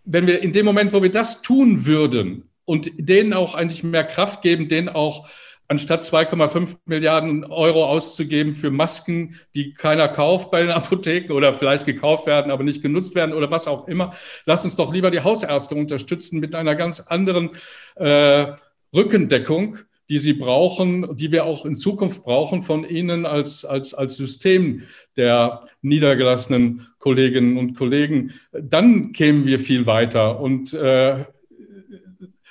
wenn 0.05 0.27
wir 0.27 0.43
in 0.43 0.53
dem 0.53 0.67
Moment, 0.67 0.93
wo 0.93 1.03
wir 1.03 1.11
das 1.11 1.43
tun 1.43 1.87
würden, 1.87 2.45
und 2.65 2.91
denen 2.97 3.33
auch 3.33 3.55
eigentlich 3.55 3.85
mehr 3.85 4.05
Kraft 4.05 4.43
geben, 4.43 4.69
denen 4.69 4.89
auch 4.89 5.29
anstatt 5.69 6.03
2,5 6.03 6.77
Milliarden 6.85 7.45
Euro 7.45 7.87
auszugeben 7.87 8.55
für 8.55 8.71
Masken, 8.71 9.37
die 9.55 9.73
keiner 9.73 10.09
kauft 10.09 10.51
bei 10.51 10.61
den 10.61 10.71
Apotheken 10.71 11.33
oder 11.33 11.55
vielleicht 11.55 11.87
gekauft 11.87 12.27
werden, 12.27 12.51
aber 12.51 12.65
nicht 12.65 12.83
genutzt 12.83 13.15
werden 13.15 13.35
oder 13.35 13.51
was 13.51 13.67
auch 13.67 13.89
immer. 13.89 14.15
Lass 14.45 14.65
uns 14.65 14.77
doch 14.77 14.93
lieber 14.93 15.11
die 15.11 15.21
Hausärzte 15.21 15.75
unterstützen 15.75 16.41
mit 16.41 16.55
einer 16.55 16.75
ganz 16.75 17.01
anderen 17.01 17.51
äh, 17.97 18.47
Rückendeckung, 18.95 19.79
die 20.11 20.19
sie 20.19 20.35
brauchen, 20.35 21.17
die 21.17 21.33
wir 21.33 21.47
auch 21.47 21.65
in 21.65 21.75
Zukunft 21.75 22.25
brauchen 22.25 22.63
von 22.63 22.89
Ihnen 22.89 23.25
als, 23.25 23.65
als, 23.65 23.95
als 23.95 24.17
System 24.17 24.83
der 25.17 25.65
niedergelassenen 25.81 26.87
Kolleginnen 26.99 27.57
und 27.57 27.75
Kollegen. 27.75 28.35
Dann 28.53 29.13
kämen 29.13 29.47
wir 29.47 29.59
viel 29.59 29.87
weiter. 29.87 30.41
Und 30.41 30.75
äh, 30.75 31.25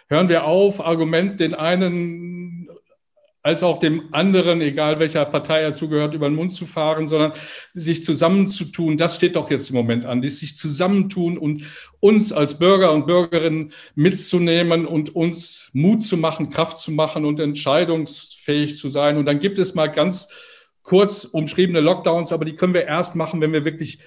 hören 0.07 0.29
wir 0.29 0.45
auf, 0.45 0.83
Argument 0.83 1.39
den 1.39 1.53
einen 1.53 2.32
als 3.43 3.61
auch 3.61 3.79
dem 3.79 4.13
anderen, 4.13 4.61
egal 4.61 4.99
welcher 4.99 5.25
Partei 5.25 5.59
er 5.59 5.73
zugehört, 5.73 6.13
über 6.13 6.29
den 6.29 6.35
Mund 6.35 6.53
zu 6.53 6.65
fahren, 6.65 7.09
sondern 7.09 7.33
sich 7.73 8.01
zusammenzutun. 8.01 8.95
Das 8.95 9.15
steht 9.15 9.35
doch 9.35 9.51
jetzt 9.51 9.69
im 9.69 9.75
Moment 9.75 10.05
an, 10.05 10.23
sich 10.23 10.55
zusammentun 10.55 11.37
und 11.37 11.63
uns 11.99 12.31
als 12.31 12.57
Bürger 12.57 12.93
und 12.93 13.05
Bürgerinnen 13.05 13.73
mitzunehmen 13.95 14.85
und 14.85 15.13
uns 15.13 15.69
Mut 15.73 16.01
zu 16.01 16.15
machen, 16.15 16.49
Kraft 16.49 16.77
zu 16.77 16.93
machen 16.93 17.25
und 17.25 17.41
entscheidungsfähig 17.41 18.77
zu 18.77 18.89
sein. 18.89 19.17
Und 19.17 19.25
dann 19.25 19.39
gibt 19.39 19.59
es 19.59 19.75
mal 19.75 19.87
ganz 19.87 20.29
kurz 20.81 21.25
umschriebene 21.25 21.81
Lockdowns, 21.81 22.31
aber 22.31 22.45
die 22.45 22.55
können 22.55 22.73
wir 22.73 22.85
erst 22.85 23.15
machen, 23.17 23.41
wenn 23.41 23.51
wir 23.51 23.65
wirklich 23.65 23.99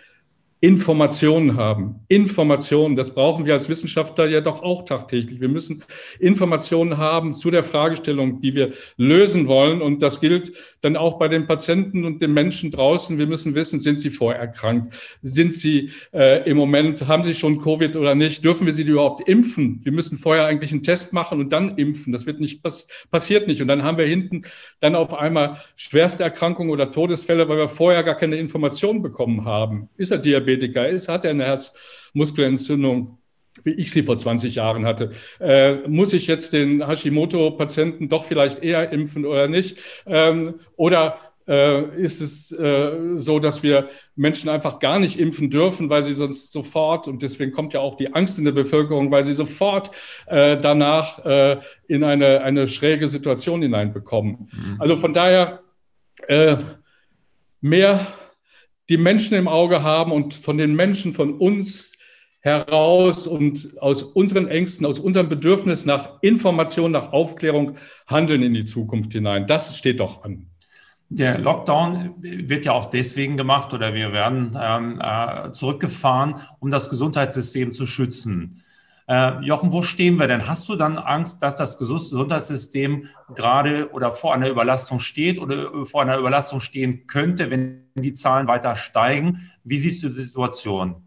Informationen 0.66 1.56
haben. 1.56 2.00
Informationen, 2.08 2.96
das 2.96 3.14
brauchen 3.14 3.46
wir 3.46 3.54
als 3.54 3.68
Wissenschaftler 3.68 4.26
ja 4.26 4.40
doch 4.40 4.64
auch 4.64 4.84
tagtäglich. 4.84 5.40
Wir 5.40 5.48
müssen 5.48 5.84
Informationen 6.18 6.96
haben 6.96 7.34
zu 7.34 7.52
der 7.52 7.62
Fragestellung, 7.62 8.40
die 8.40 8.56
wir 8.56 8.72
lösen 8.96 9.46
wollen. 9.46 9.80
Und 9.80 10.02
das 10.02 10.20
gilt 10.20 10.52
dann 10.80 10.96
auch 10.96 11.20
bei 11.20 11.28
den 11.28 11.46
Patienten 11.46 12.04
und 12.04 12.20
den 12.20 12.32
Menschen 12.32 12.72
draußen. 12.72 13.16
Wir 13.16 13.28
müssen 13.28 13.54
wissen, 13.54 13.78
sind 13.78 13.96
sie 13.96 14.10
vorerkrankt? 14.10 14.92
Sind 15.22 15.52
sie 15.52 15.92
äh, 16.12 16.50
im 16.50 16.56
Moment, 16.56 17.06
haben 17.06 17.22
sie 17.22 17.36
schon 17.36 17.60
Covid 17.60 17.94
oder 17.94 18.16
nicht? 18.16 18.44
Dürfen 18.44 18.66
wir 18.66 18.72
sie 18.72 18.82
überhaupt 18.82 19.28
impfen? 19.28 19.78
Wir 19.84 19.92
müssen 19.92 20.18
vorher 20.18 20.46
eigentlich 20.46 20.72
einen 20.72 20.82
Test 20.82 21.12
machen 21.12 21.38
und 21.38 21.52
dann 21.52 21.78
impfen. 21.78 22.12
Das 22.12 22.26
wird 22.26 22.40
nicht, 22.40 22.64
pass 22.64 22.88
passiert 23.12 23.46
nicht. 23.46 23.62
Und 23.62 23.68
dann 23.68 23.84
haben 23.84 23.98
wir 23.98 24.06
hinten 24.06 24.42
dann 24.80 24.96
auf 24.96 25.14
einmal 25.14 25.58
schwerste 25.76 26.24
Erkrankungen 26.24 26.72
oder 26.72 26.90
Todesfälle, 26.90 27.48
weil 27.48 27.58
wir 27.58 27.68
vorher 27.68 28.02
gar 28.02 28.16
keine 28.16 28.34
Informationen 28.34 29.00
bekommen 29.00 29.44
haben. 29.44 29.88
Ist 29.96 30.10
er 30.10 30.18
Diabetes? 30.18 30.55
Diabetiker 30.56 30.88
ist, 30.88 31.08
hat 31.08 31.24
er 31.24 31.32
eine 31.32 31.44
Herzmuskelentzündung, 31.44 33.18
wie 33.62 33.72
ich 33.72 33.90
sie 33.90 34.02
vor 34.02 34.16
20 34.16 34.54
Jahren 34.54 34.84
hatte. 34.84 35.10
Äh, 35.40 35.88
muss 35.88 36.12
ich 36.12 36.26
jetzt 36.26 36.52
den 36.52 36.86
Hashimoto-Patienten 36.86 38.08
doch 38.08 38.24
vielleicht 38.24 38.62
eher 38.62 38.92
impfen 38.92 39.24
oder 39.24 39.48
nicht? 39.48 39.78
Ähm, 40.06 40.56
oder 40.76 41.18
äh, 41.48 41.84
ist 41.96 42.20
es 42.20 42.52
äh, 42.52 43.16
so, 43.16 43.38
dass 43.38 43.62
wir 43.62 43.88
Menschen 44.14 44.50
einfach 44.50 44.78
gar 44.78 44.98
nicht 44.98 45.18
impfen 45.18 45.48
dürfen, 45.48 45.88
weil 45.88 46.02
sie 46.02 46.12
sonst 46.12 46.52
sofort, 46.52 47.08
und 47.08 47.22
deswegen 47.22 47.52
kommt 47.52 47.72
ja 47.72 47.80
auch 47.80 47.96
die 47.96 48.12
Angst 48.12 48.38
in 48.38 48.44
der 48.44 48.52
Bevölkerung, 48.52 49.10
weil 49.10 49.24
sie 49.24 49.32
sofort 49.32 49.90
äh, 50.26 50.58
danach 50.60 51.24
äh, 51.24 51.58
in 51.86 52.04
eine, 52.04 52.42
eine 52.42 52.66
schräge 52.68 53.08
Situation 53.08 53.62
hineinbekommen. 53.62 54.50
Mhm. 54.52 54.76
Also 54.80 54.96
von 54.96 55.12
daher 55.12 55.60
äh, 56.26 56.56
mehr 57.60 58.06
die 58.88 58.96
Menschen 58.96 59.36
im 59.36 59.48
Auge 59.48 59.82
haben 59.82 60.12
und 60.12 60.34
von 60.34 60.58
den 60.58 60.74
Menschen, 60.74 61.12
von 61.12 61.34
uns 61.38 61.92
heraus 62.40 63.26
und 63.26 63.76
aus 63.80 64.04
unseren 64.04 64.46
Ängsten, 64.46 64.86
aus 64.86 65.00
unserem 65.00 65.28
Bedürfnis 65.28 65.84
nach 65.84 66.22
Information, 66.22 66.92
nach 66.92 67.12
Aufklärung 67.12 67.76
handeln 68.06 68.42
in 68.42 68.54
die 68.54 68.64
Zukunft 68.64 69.12
hinein. 69.12 69.48
Das 69.48 69.76
steht 69.76 69.98
doch 69.98 70.22
an. 70.22 70.46
Der 71.08 71.38
Lockdown 71.38 72.14
wird 72.18 72.64
ja 72.64 72.72
auch 72.72 72.86
deswegen 72.86 73.36
gemacht 73.36 73.74
oder 73.74 73.94
wir 73.94 74.12
werden 74.12 74.56
ähm, 74.60 75.00
äh, 75.00 75.52
zurückgefahren, 75.52 76.36
um 76.60 76.70
das 76.70 76.90
Gesundheitssystem 76.90 77.72
zu 77.72 77.86
schützen. 77.86 78.62
Äh, 79.08 79.40
Jochen, 79.44 79.72
wo 79.72 79.82
stehen 79.82 80.18
wir 80.18 80.26
denn? 80.26 80.48
Hast 80.48 80.68
du 80.68 80.74
dann 80.74 80.98
Angst, 80.98 81.42
dass 81.42 81.56
das 81.56 81.78
Gesundheitssystem 81.78 83.08
gerade 83.34 83.92
oder 83.92 84.10
vor 84.10 84.34
einer 84.34 84.48
Überlastung 84.48 84.98
steht 84.98 85.38
oder 85.40 85.86
vor 85.86 86.02
einer 86.02 86.18
Überlastung 86.18 86.60
stehen 86.60 87.06
könnte, 87.06 87.50
wenn 87.50 87.84
die 87.94 88.14
Zahlen 88.14 88.48
weiter 88.48 88.74
steigen? 88.74 89.50
Wie 89.62 89.78
siehst 89.78 90.02
du 90.02 90.08
die 90.08 90.22
Situation? 90.22 91.06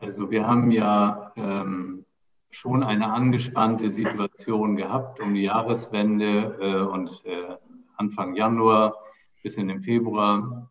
Also 0.00 0.30
wir 0.30 0.46
haben 0.46 0.70
ja 0.70 1.32
ähm, 1.36 2.06
schon 2.50 2.82
eine 2.82 3.12
angespannte 3.12 3.90
Situation 3.90 4.76
gehabt 4.76 5.20
um 5.20 5.34
die 5.34 5.42
Jahreswende 5.42 6.56
äh, 6.60 6.80
und 6.80 7.22
äh, 7.26 7.56
Anfang 7.96 8.34
Januar 8.34 8.94
bis 9.42 9.56
in 9.56 9.68
den 9.68 9.82
Februar. 9.82 10.70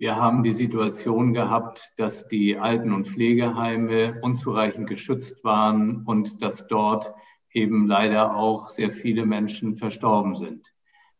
Wir 0.00 0.16
haben 0.16 0.42
die 0.42 0.52
Situation 0.52 1.34
gehabt, 1.34 1.92
dass 1.98 2.26
die 2.26 2.56
Alten- 2.56 2.94
und 2.94 3.06
Pflegeheime 3.06 4.18
unzureichend 4.22 4.88
geschützt 4.88 5.44
waren 5.44 6.04
und 6.06 6.40
dass 6.40 6.68
dort 6.68 7.12
eben 7.52 7.86
leider 7.86 8.34
auch 8.34 8.70
sehr 8.70 8.90
viele 8.90 9.26
Menschen 9.26 9.76
verstorben 9.76 10.36
sind. 10.36 10.72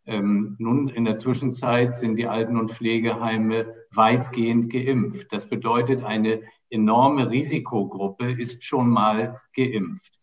Ähm, 0.07 0.57
nun, 0.59 0.89
in 0.89 1.05
der 1.05 1.17
Zwischenzeit 1.17 1.95
sind 1.95 2.17
die 2.17 2.27
Alten- 2.27 2.57
und 2.57 2.71
Pflegeheime 2.71 3.75
weitgehend 3.93 4.73
geimpft. 4.73 5.31
Das 5.31 5.51
bedeutet, 5.51 6.03
eine 6.03 6.41
enorme 6.71 7.29
Risikogruppe 7.29 8.33
ist 8.33 8.65
schon 8.65 8.89
mal 8.89 9.43
geimpft. 9.55 10.19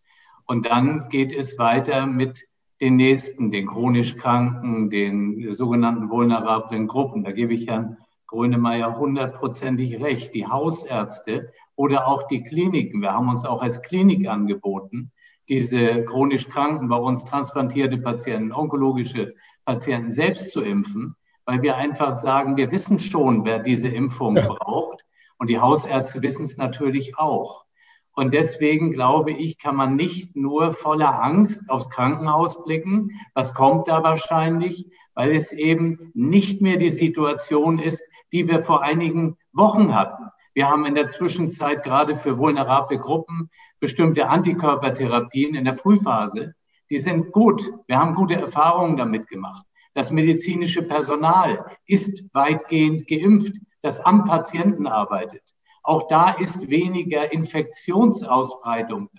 Und 0.47 0.65
dann 0.65 1.09
geht 1.09 1.31
es 1.31 1.59
weiter 1.59 2.07
mit 2.07 2.47
den 2.81 2.95
nächsten, 2.95 3.51
den 3.51 3.67
chronisch 3.67 4.17
Kranken, 4.17 4.89
den 4.89 5.53
sogenannten 5.53 6.09
vulnerablen 6.09 6.87
Gruppen. 6.87 7.23
Da 7.23 7.31
gebe 7.31 7.53
ich 7.53 7.67
Herrn 7.67 7.97
Grönemeyer 8.27 8.97
hundertprozentig 8.97 10.01
recht. 10.01 10.35
Die 10.35 10.47
Hausärzte 10.47 11.51
oder 11.75 12.07
auch 12.07 12.27
die 12.27 12.43
Kliniken, 12.43 13.01
wir 13.01 13.13
haben 13.13 13.29
uns 13.29 13.45
auch 13.45 13.61
als 13.61 13.81
Klinik 13.81 14.27
angeboten, 14.27 15.11
diese 15.49 16.03
chronisch 16.03 16.49
Kranken, 16.49 16.89
bei 16.89 16.97
uns 16.97 17.23
transplantierte 17.23 17.97
Patienten, 17.97 18.51
onkologische 18.51 19.33
Patienten 19.65 20.11
selbst 20.11 20.51
zu 20.51 20.61
impfen, 20.61 21.15
weil 21.45 21.61
wir 21.61 21.77
einfach 21.77 22.13
sagen, 22.13 22.57
wir 22.57 22.71
wissen 22.71 22.99
schon, 22.99 23.45
wer 23.45 23.59
diese 23.59 23.87
Impfung 23.87 24.35
ja. 24.35 24.47
braucht. 24.47 25.05
Und 25.37 25.49
die 25.49 25.59
Hausärzte 25.59 26.21
wissen 26.21 26.43
es 26.43 26.57
natürlich 26.57 27.17
auch. 27.17 27.65
Und 28.13 28.33
deswegen 28.33 28.91
glaube 28.91 29.31
ich, 29.31 29.59
kann 29.59 29.75
man 29.75 29.95
nicht 29.95 30.35
nur 30.35 30.71
voller 30.71 31.23
Angst 31.23 31.69
aufs 31.69 31.91
Krankenhaus 31.91 32.63
blicken. 32.63 33.11
Was 33.35 33.53
kommt 33.53 33.87
da 33.87 34.03
wahrscheinlich? 34.03 34.87
Weil 35.13 35.35
es 35.35 35.51
eben 35.51 36.11
nicht 36.15 36.59
mehr 36.61 36.77
die 36.77 36.89
Situation 36.89 37.77
ist, 37.77 38.03
die 38.31 38.47
wir 38.47 38.59
vor 38.59 38.81
einigen 38.83 39.37
Wochen 39.53 39.95
hatten. 39.95 40.25
Wir 40.53 40.69
haben 40.69 40.85
in 40.85 40.95
der 40.95 41.07
Zwischenzeit 41.07 41.83
gerade 41.83 42.15
für 42.15 42.37
vulnerable 42.37 42.97
Gruppen 42.97 43.49
bestimmte 43.79 44.27
Antikörpertherapien 44.27 45.55
in 45.55 45.65
der 45.65 45.75
Frühphase. 45.75 46.55
Die 46.89 46.99
sind 46.99 47.31
gut. 47.31 47.71
Wir 47.87 47.99
haben 47.99 48.15
gute 48.15 48.35
Erfahrungen 48.35 48.97
damit 48.97 49.27
gemacht. 49.27 49.65
Das 49.93 50.11
medizinische 50.11 50.83
Personal 50.83 51.65
ist 51.85 52.23
weitgehend 52.33 53.07
geimpft, 53.07 53.53
das 53.81 53.99
am 53.99 54.23
Patienten 54.23 54.87
arbeitet. 54.87 55.43
Auch 55.83 56.07
da 56.07 56.31
ist 56.31 56.69
weniger 56.69 57.31
Infektionsausbreitung. 57.31 59.09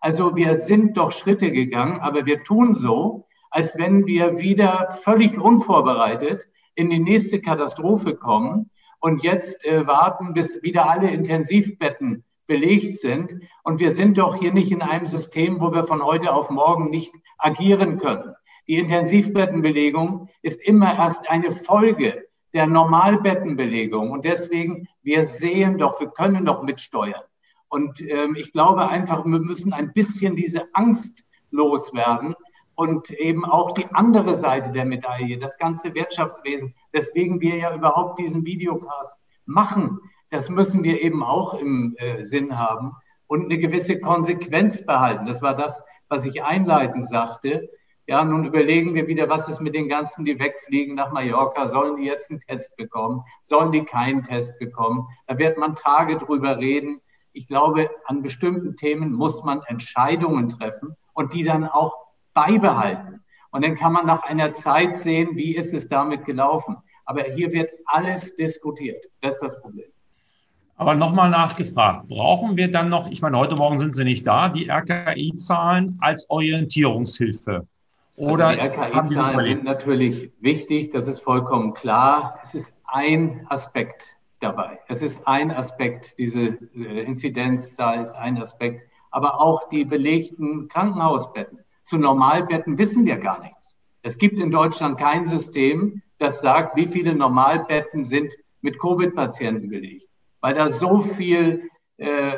Also 0.00 0.36
wir 0.36 0.58
sind 0.58 0.96
doch 0.96 1.12
Schritte 1.12 1.50
gegangen, 1.50 2.00
aber 2.00 2.26
wir 2.26 2.44
tun 2.44 2.74
so, 2.74 3.26
als 3.50 3.78
wenn 3.78 4.06
wir 4.06 4.38
wieder 4.38 4.88
völlig 5.02 5.38
unvorbereitet 5.38 6.46
in 6.78 6.90
die 6.90 7.00
nächste 7.00 7.40
Katastrophe 7.40 8.14
kommen 8.14 8.70
und 9.00 9.24
jetzt 9.24 9.66
äh, 9.66 9.88
warten, 9.88 10.32
bis 10.32 10.62
wieder 10.62 10.88
alle 10.88 11.10
Intensivbetten 11.10 12.22
belegt 12.46 12.98
sind. 12.98 13.34
Und 13.64 13.80
wir 13.80 13.90
sind 13.90 14.16
doch 14.16 14.36
hier 14.36 14.52
nicht 14.52 14.70
in 14.70 14.80
einem 14.80 15.04
System, 15.04 15.60
wo 15.60 15.72
wir 15.72 15.82
von 15.82 16.04
heute 16.04 16.32
auf 16.32 16.50
morgen 16.50 16.88
nicht 16.88 17.12
agieren 17.36 17.98
können. 17.98 18.32
Die 18.68 18.76
Intensivbettenbelegung 18.76 20.28
ist 20.42 20.62
immer 20.62 20.96
erst 20.96 21.28
eine 21.28 21.50
Folge 21.50 22.22
der 22.54 22.68
Normalbettenbelegung. 22.68 24.12
Und 24.12 24.24
deswegen, 24.24 24.86
wir 25.02 25.24
sehen 25.24 25.78
doch, 25.78 25.98
wir 26.00 26.10
können 26.10 26.44
doch 26.44 26.62
mitsteuern. 26.62 27.22
Und 27.68 28.00
ähm, 28.02 28.36
ich 28.38 28.52
glaube 28.52 28.88
einfach, 28.88 29.24
wir 29.24 29.40
müssen 29.40 29.72
ein 29.72 29.92
bisschen 29.92 30.36
diese 30.36 30.72
Angst 30.74 31.24
loswerden 31.50 32.36
und 32.78 33.10
eben 33.10 33.44
auch 33.44 33.72
die 33.72 33.88
andere 33.92 34.34
Seite 34.34 34.70
der 34.70 34.84
Medaille, 34.84 35.36
das 35.36 35.58
ganze 35.58 35.96
Wirtschaftswesen, 35.96 36.76
weswegen 36.92 37.40
wir 37.40 37.56
ja 37.56 37.74
überhaupt 37.74 38.20
diesen 38.20 38.44
Videocast 38.44 39.16
machen. 39.46 39.98
Das 40.30 40.48
müssen 40.48 40.84
wir 40.84 41.02
eben 41.02 41.24
auch 41.24 41.54
im 41.54 41.96
äh, 41.98 42.22
Sinn 42.22 42.56
haben 42.56 42.92
und 43.26 43.46
eine 43.46 43.58
gewisse 43.58 44.00
Konsequenz 44.00 44.86
behalten. 44.86 45.26
Das 45.26 45.42
war 45.42 45.56
das, 45.56 45.82
was 46.08 46.24
ich 46.24 46.44
einleitend 46.44 47.04
sagte. 47.04 47.68
Ja, 48.06 48.24
nun 48.24 48.44
überlegen 48.44 48.94
wir 48.94 49.08
wieder, 49.08 49.28
was 49.28 49.48
ist 49.48 49.60
mit 49.60 49.74
den 49.74 49.88
ganzen, 49.88 50.24
die 50.24 50.38
wegfliegen 50.38 50.94
nach 50.94 51.10
Mallorca? 51.10 51.66
Sollen 51.66 51.96
die 51.96 52.04
jetzt 52.04 52.30
einen 52.30 52.38
Test 52.38 52.76
bekommen? 52.76 53.24
Sollen 53.42 53.72
die 53.72 53.82
keinen 53.82 54.22
Test 54.22 54.56
bekommen? 54.60 55.08
Da 55.26 55.36
wird 55.36 55.58
man 55.58 55.74
Tage 55.74 56.16
drüber 56.16 56.58
reden. 56.58 57.00
Ich 57.32 57.48
glaube, 57.48 57.90
an 58.04 58.22
bestimmten 58.22 58.76
Themen 58.76 59.14
muss 59.14 59.42
man 59.42 59.62
Entscheidungen 59.66 60.48
treffen 60.48 60.94
und 61.12 61.32
die 61.32 61.42
dann 61.42 61.64
auch 61.64 62.07
beibehalten. 62.38 63.20
Und 63.50 63.64
dann 63.64 63.74
kann 63.74 63.92
man 63.92 64.06
nach 64.06 64.22
einer 64.22 64.52
Zeit 64.52 64.96
sehen, 64.96 65.30
wie 65.34 65.56
ist 65.56 65.74
es 65.74 65.88
damit 65.88 66.24
gelaufen. 66.24 66.76
Aber 67.04 67.22
hier 67.22 67.52
wird 67.52 67.70
alles 67.86 68.36
diskutiert. 68.36 69.06
Das 69.20 69.34
ist 69.34 69.42
das 69.42 69.60
Problem. 69.60 69.86
Aber 70.76 70.94
nochmal 70.94 71.30
nachgefragt, 71.30 72.06
brauchen 72.06 72.56
wir 72.56 72.70
dann 72.70 72.88
noch, 72.88 73.10
ich 73.10 73.20
meine, 73.20 73.36
heute 73.38 73.56
Morgen 73.56 73.78
sind 73.78 73.94
sie 73.96 74.04
nicht 74.04 74.24
da, 74.26 74.48
die 74.48 74.70
RKI-Zahlen 74.70 75.98
als 76.00 76.30
Orientierungshilfe? 76.30 77.66
Oder 78.16 78.48
also 78.48 78.60
die 78.60 78.66
RKI-Zahlen 78.66 79.40
sind 79.40 79.64
natürlich 79.64 80.30
wichtig, 80.40 80.90
das 80.90 81.08
ist 81.08 81.20
vollkommen 81.20 81.74
klar. 81.74 82.38
Es 82.42 82.54
ist 82.54 82.76
ein 82.84 83.46
Aspekt 83.48 84.16
dabei. 84.40 84.78
Es 84.86 85.02
ist 85.02 85.26
ein 85.26 85.50
Aspekt, 85.50 86.14
diese 86.18 86.58
äh, 86.76 87.02
Inzidenzzahl 87.04 88.00
ist 88.00 88.14
ein 88.14 88.38
Aspekt, 88.38 88.88
aber 89.10 89.40
auch 89.40 89.68
die 89.68 89.84
belegten 89.84 90.68
Krankenhausbetten. 90.68 91.58
Zu 91.88 91.96
Normalbetten 91.96 92.76
wissen 92.76 93.06
wir 93.06 93.16
gar 93.16 93.40
nichts. 93.40 93.80
Es 94.02 94.18
gibt 94.18 94.38
in 94.40 94.50
Deutschland 94.50 95.00
kein 95.00 95.24
System, 95.24 96.02
das 96.18 96.42
sagt, 96.42 96.76
wie 96.76 96.86
viele 96.86 97.14
Normalbetten 97.14 98.04
sind 98.04 98.36
mit 98.60 98.78
Covid-Patienten 98.78 99.70
belegt, 99.70 100.06
weil 100.42 100.52
da 100.52 100.68
so 100.68 101.00
viel 101.00 101.70
äh, 101.96 102.34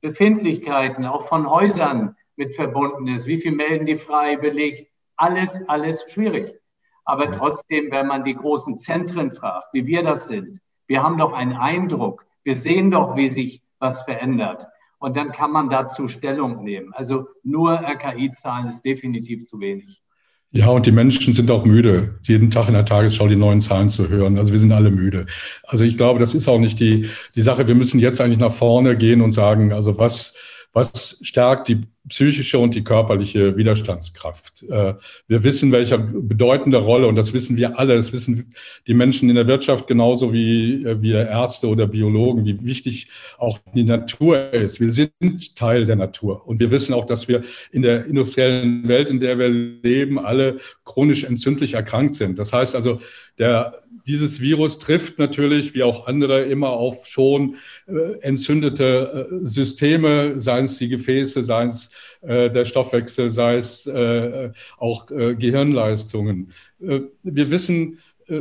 Befindlichkeiten 0.00 1.06
auch 1.06 1.28
von 1.28 1.48
Häusern 1.48 2.16
mit 2.34 2.52
verbunden 2.52 3.06
ist. 3.06 3.28
Wie 3.28 3.38
viel 3.38 3.52
melden 3.52 3.86
die 3.86 3.94
frei, 3.94 4.36
belegt? 4.36 4.90
Alles, 5.14 5.62
alles 5.68 6.04
schwierig. 6.10 6.58
Aber 7.04 7.30
trotzdem, 7.30 7.92
wenn 7.92 8.08
man 8.08 8.24
die 8.24 8.34
großen 8.34 8.76
Zentren 8.76 9.30
fragt, 9.30 9.68
wie 9.72 9.86
wir 9.86 10.02
das 10.02 10.26
sind, 10.26 10.58
wir 10.88 11.04
haben 11.04 11.16
doch 11.16 11.32
einen 11.32 11.52
Eindruck, 11.52 12.26
wir 12.42 12.56
sehen 12.56 12.90
doch, 12.90 13.14
wie 13.14 13.28
sich 13.28 13.62
was 13.78 14.02
verändert. 14.02 14.66
Und 14.98 15.16
dann 15.16 15.30
kann 15.30 15.52
man 15.52 15.68
dazu 15.70 16.08
Stellung 16.08 16.64
nehmen. 16.64 16.92
Also 16.92 17.28
nur 17.44 17.72
RKI-Zahlen 17.72 18.68
ist 18.68 18.82
definitiv 18.82 19.44
zu 19.44 19.60
wenig. 19.60 20.02
Ja, 20.50 20.68
und 20.68 20.86
die 20.86 20.92
Menschen 20.92 21.34
sind 21.34 21.50
auch 21.50 21.66
müde, 21.66 22.18
jeden 22.22 22.50
Tag 22.50 22.68
in 22.68 22.74
der 22.74 22.86
Tagesschau 22.86 23.28
die 23.28 23.36
neuen 23.36 23.60
Zahlen 23.60 23.90
zu 23.90 24.08
hören. 24.08 24.38
Also 24.38 24.50
wir 24.50 24.58
sind 24.58 24.72
alle 24.72 24.90
müde. 24.90 25.26
Also 25.62 25.84
ich 25.84 25.98
glaube, 25.98 26.20
das 26.20 26.34
ist 26.34 26.48
auch 26.48 26.58
nicht 26.58 26.80
die, 26.80 27.10
die 27.34 27.42
Sache. 27.42 27.68
Wir 27.68 27.74
müssen 27.74 28.00
jetzt 28.00 28.18
eigentlich 28.20 28.38
nach 28.38 28.52
vorne 28.52 28.96
gehen 28.96 29.20
und 29.20 29.32
sagen, 29.32 29.72
also 29.74 29.98
was, 29.98 30.34
was 30.72 31.18
stärkt 31.22 31.68
die 31.68 31.80
psychische 32.08 32.58
und 32.58 32.74
die 32.74 32.84
körperliche 32.84 33.56
Widerstandskraft. 33.56 34.62
Äh, 34.62 34.94
wir 35.26 35.44
wissen, 35.44 35.72
welche 35.72 35.98
bedeutende 35.98 36.78
Rolle, 36.78 37.06
und 37.06 37.16
das 37.16 37.32
wissen 37.32 37.56
wir 37.56 37.78
alle, 37.78 37.96
das 37.96 38.12
wissen 38.12 38.52
die 38.86 38.94
Menschen 38.94 39.28
in 39.28 39.34
der 39.34 39.46
Wirtschaft 39.46 39.86
genauso 39.86 40.32
wie 40.32 40.84
äh, 40.84 41.02
wir 41.02 41.28
Ärzte 41.28 41.68
oder 41.68 41.86
Biologen, 41.86 42.44
wie 42.44 42.64
wichtig 42.64 43.08
auch 43.36 43.58
die 43.74 43.84
Natur 43.84 44.52
ist. 44.52 44.80
Wir 44.80 44.90
sind 44.90 45.56
Teil 45.56 45.84
der 45.84 45.96
Natur. 45.96 46.46
Und 46.46 46.60
wir 46.60 46.70
wissen 46.70 46.94
auch, 46.94 47.04
dass 47.04 47.28
wir 47.28 47.42
in 47.72 47.82
der 47.82 48.06
industriellen 48.06 48.88
Welt, 48.88 49.10
in 49.10 49.20
der 49.20 49.38
wir 49.38 49.48
leben, 49.48 50.18
alle 50.18 50.58
chronisch 50.84 51.24
entzündlich 51.24 51.74
erkrankt 51.74 52.14
sind. 52.14 52.38
Das 52.38 52.52
heißt 52.52 52.74
also, 52.74 53.00
der, 53.38 53.74
dieses 54.08 54.40
Virus 54.40 54.78
trifft 54.78 55.18
natürlich, 55.18 55.74
wie 55.74 55.82
auch 55.82 56.06
andere, 56.06 56.42
immer 56.44 56.70
auf 56.70 57.06
schon 57.06 57.56
äh, 57.86 58.18
entzündete 58.22 59.28
äh, 59.30 59.46
Systeme, 59.46 60.40
seien 60.40 60.64
es 60.64 60.78
die 60.78 60.88
Gefäße, 60.88 61.44
seien 61.44 61.68
es 61.68 61.90
äh, 62.22 62.50
der 62.50 62.64
Stoffwechsel, 62.64 63.30
sei 63.30 63.56
es 63.56 63.86
äh, 63.86 64.50
auch 64.78 65.10
äh, 65.10 65.34
Gehirnleistungen. 65.34 66.52
Äh, 66.80 67.00
wir 67.22 67.50
wissen 67.50 67.98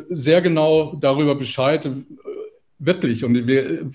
sehr 0.10 0.41
genau 0.41 0.97
darüber 0.99 1.36
Bescheid, 1.36 1.89
wirklich. 2.77 3.23
Und 3.23 3.47
wir, 3.47 3.89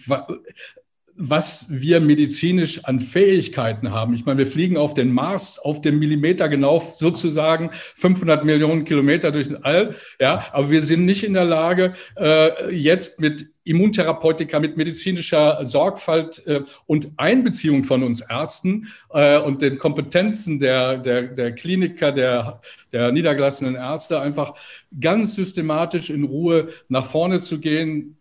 was 1.16 1.66
wir 1.68 2.00
medizinisch 2.00 2.84
an 2.84 3.00
Fähigkeiten 3.00 3.90
haben. 3.90 4.14
Ich 4.14 4.24
meine, 4.24 4.38
wir 4.38 4.46
fliegen 4.46 4.76
auf 4.76 4.94
den 4.94 5.12
Mars 5.12 5.58
auf 5.58 5.80
dem 5.80 5.98
Millimeter 5.98 6.48
genau 6.48 6.78
sozusagen 6.78 7.70
500 7.72 8.44
Millionen 8.44 8.84
Kilometer 8.84 9.30
durch 9.30 9.48
den 9.48 9.62
All. 9.62 9.94
Ja, 10.20 10.46
aber 10.52 10.70
wir 10.70 10.82
sind 10.82 11.04
nicht 11.04 11.24
in 11.24 11.34
der 11.34 11.44
Lage, 11.44 11.92
äh, 12.16 12.74
jetzt 12.74 13.20
mit 13.20 13.50
Immuntherapeutika, 13.64 14.58
mit 14.58 14.76
medizinischer 14.76 15.64
Sorgfalt 15.64 16.44
äh, 16.46 16.62
und 16.86 17.12
Einbeziehung 17.16 17.84
von 17.84 18.02
uns 18.02 18.20
Ärzten 18.20 18.88
äh, 19.12 19.38
und 19.38 19.62
den 19.62 19.78
Kompetenzen 19.78 20.58
der, 20.58 20.98
der, 20.98 21.28
der 21.28 21.52
Kliniker, 21.52 22.10
der, 22.10 22.60
der 22.92 23.12
niedergelassenen 23.12 23.76
Ärzte 23.76 24.20
einfach 24.20 24.54
ganz 24.98 25.34
systematisch 25.34 26.10
in 26.10 26.24
Ruhe 26.24 26.68
nach 26.88 27.06
vorne 27.06 27.38
zu 27.38 27.60
gehen, 27.60 28.16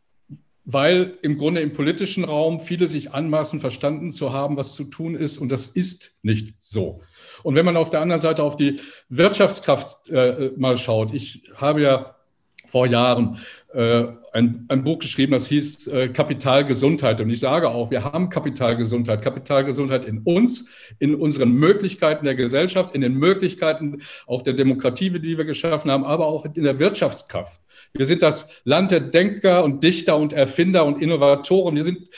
weil 0.64 1.18
im 1.22 1.38
Grunde 1.38 1.62
im 1.62 1.74
politischen 1.74 2.24
Raum 2.24 2.60
viele 2.60 2.88
sich 2.88 3.14
anmaßen, 3.14 3.60
verstanden 3.60 4.12
zu 4.12 4.32
haben, 4.32 4.58
was 4.58 4.76
zu 4.76 4.86
tun 4.86 5.16
ist. 5.16 5.38
Und 5.38 5.52
das 5.52 5.68
ist 5.68 6.14
nicht 6.22 6.54
so. 6.60 7.02
Und 7.44 7.56
wenn 7.56 7.66
man 7.66 7.78
auf 7.78 7.90
der 7.90 8.02
anderen 8.02 8.22
Seite 8.22 8.44
auf 8.44 8.56
die 8.56 8.80
Wirtschaftskraft 9.10 10.10
äh, 10.10 10.52
mal 10.58 10.78
schaut, 10.78 11.14
ich 11.14 11.44
habe 11.56 11.82
ja 11.82 12.16
vor 12.68 12.86
Jahren 12.86 13.38
äh, 13.74 14.06
ein, 14.32 14.66
ein 14.70 14.84
Buch 14.84 15.00
geschrieben, 15.00 15.34
das 15.34 15.48
hieß 15.48 15.88
äh, 15.88 16.08
Kapitalgesundheit. 16.08 17.20
Und 17.20 17.30
ich 17.30 17.42
sage 17.42 17.70
auch, 17.70 17.92
wir 17.92 18.06
haben 18.06 18.30
Kapitalgesundheit. 18.30 19.22
Kapitalgesundheit 19.22 20.06
in 20.06 20.20
uns, 20.20 20.70
in 20.98 21.16
unseren 21.16 21.52
Möglichkeiten 21.52 22.24
der 22.24 22.36
Gesellschaft, 22.36 22.96
in 22.96 23.02
den 23.02 23.16
Möglichkeiten 23.16 24.02
auch 24.26 24.42
der 24.42 24.54
Demokratie, 24.54 25.10
die 25.10 25.38
wir 25.38 25.44
geschaffen 25.44 25.92
haben, 25.92 26.06
aber 26.06 26.28
auch 26.28 26.46
in 26.46 26.64
der 26.64 26.80
Wirtschaftskraft. 26.80 27.60
Wir 27.94 28.06
sind 28.06 28.22
das 28.22 28.48
Land 28.64 28.92
der 28.92 29.02
Denker 29.02 29.64
und 29.64 29.84
Dichter 29.84 30.18
und 30.18 30.34
Erfinder 30.34 30.86
und 30.86 31.02
Innovatoren. 31.02 31.76
Wir, 31.76 31.84
sind, 31.84 32.10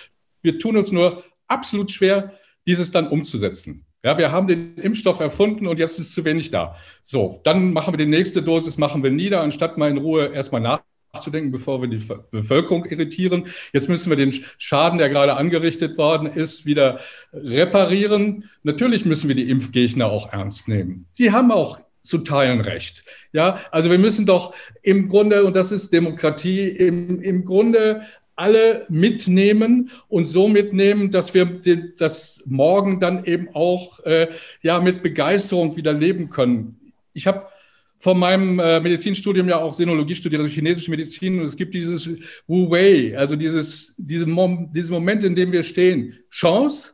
wir 0.42 0.60
tun 0.60 0.78
uns 0.78 0.92
nur 0.92 1.24
absolut 1.48 1.92
schwer, 1.92 2.34
dieses 2.68 2.92
dann 2.92 3.08
umzusetzen. 3.08 3.86
Ja, 4.04 4.18
wir 4.18 4.32
haben 4.32 4.48
den 4.48 4.76
Impfstoff 4.78 5.22
erfunden 5.22 5.66
und 5.66 5.80
jetzt 5.80 5.98
ist 5.98 6.12
zu 6.12 6.26
wenig 6.26 6.52
da. 6.52 6.76
So, 7.04 7.40
dann 7.46 7.72
machen 7.72 7.94
wir 7.94 7.98
die 7.98 8.06
nächste 8.06 8.44
Dosis, 8.44 8.78
machen 8.78 9.02
wir 9.02 9.12
nieder, 9.12 9.42
anstatt 9.42 9.78
mal 9.78 9.90
in 9.90 9.98
Ruhe 9.98 10.28
erstmal 10.34 10.60
nachzudenken, 11.14 11.52
bevor 11.52 11.82
wir 11.82 11.88
die 11.88 12.06
Bevölkerung 12.32 12.84
irritieren. 12.84 13.48
Jetzt 13.72 13.88
müssen 13.88 14.10
wir 14.10 14.18
den 14.18 14.34
Schaden, 14.58 15.00
der 15.00 15.08
gerade 15.08 15.36
angerichtet 15.36 15.98
worden 15.98 16.28
ist, 16.28 16.66
wieder 16.66 17.00
reparieren. 17.32 18.50
Natürlich 18.64 19.06
müssen 19.06 19.30
wir 19.30 19.36
die 19.36 19.50
Impfgegner 19.50 20.08
auch 20.08 20.34
ernst 20.34 20.68
nehmen. 20.68 21.08
Die 21.18 21.32
haben 21.32 21.52
auch 21.52 21.80
zu 22.04 22.20
teilen 22.20 22.62
recht. 22.62 23.04
Ja, 23.32 23.60
also 23.72 23.90
wir 23.90 23.98
müssen 23.98 24.26
doch 24.26 24.54
im 24.84 25.10
Grunde, 25.10 25.46
und 25.46 25.56
das 25.56 25.72
ist 25.72 25.92
Demokratie, 25.92 26.68
im, 26.68 27.22
im 27.22 27.46
Grunde 27.46 28.02
alle 28.36 28.86
mitnehmen 28.90 29.92
und 30.08 30.26
so 30.26 30.48
mitnehmen, 30.48 31.12
dass 31.12 31.34
wir 31.34 31.62
das 31.98 32.44
morgen 32.46 33.00
dann 33.00 33.26
eben 33.26 33.50
auch 33.54 34.00
äh, 34.02 34.28
ja, 34.62 34.80
mit 34.80 35.04
Begeisterung 35.04 35.76
wieder 35.78 35.94
leben 35.94 36.30
können. 36.30 36.94
Ich 37.14 37.28
habe 37.28 37.48
von 38.00 38.20
meinem 38.20 38.60
äh, 38.60 38.82
Medizinstudium 38.82 39.48
ja 39.48 39.62
auch 39.62 39.74
Sinologie 39.74 40.16
studiert, 40.16 40.42
also 40.42 40.54
chinesische 40.54 40.92
Medizin. 40.92 41.40
Und 41.40 41.46
es 41.46 41.56
gibt 41.56 41.74
dieses 41.74 42.10
Wu 42.48 42.70
Wei, 42.70 43.18
also 43.18 43.38
dieses, 43.38 43.96
diese 43.98 44.26
Mom 44.26 44.72
dieses 44.74 44.92
Moment, 44.92 45.24
in 45.24 45.36
dem 45.36 45.54
wir 45.54 45.64
stehen. 45.64 46.20
Chance, 46.30 46.92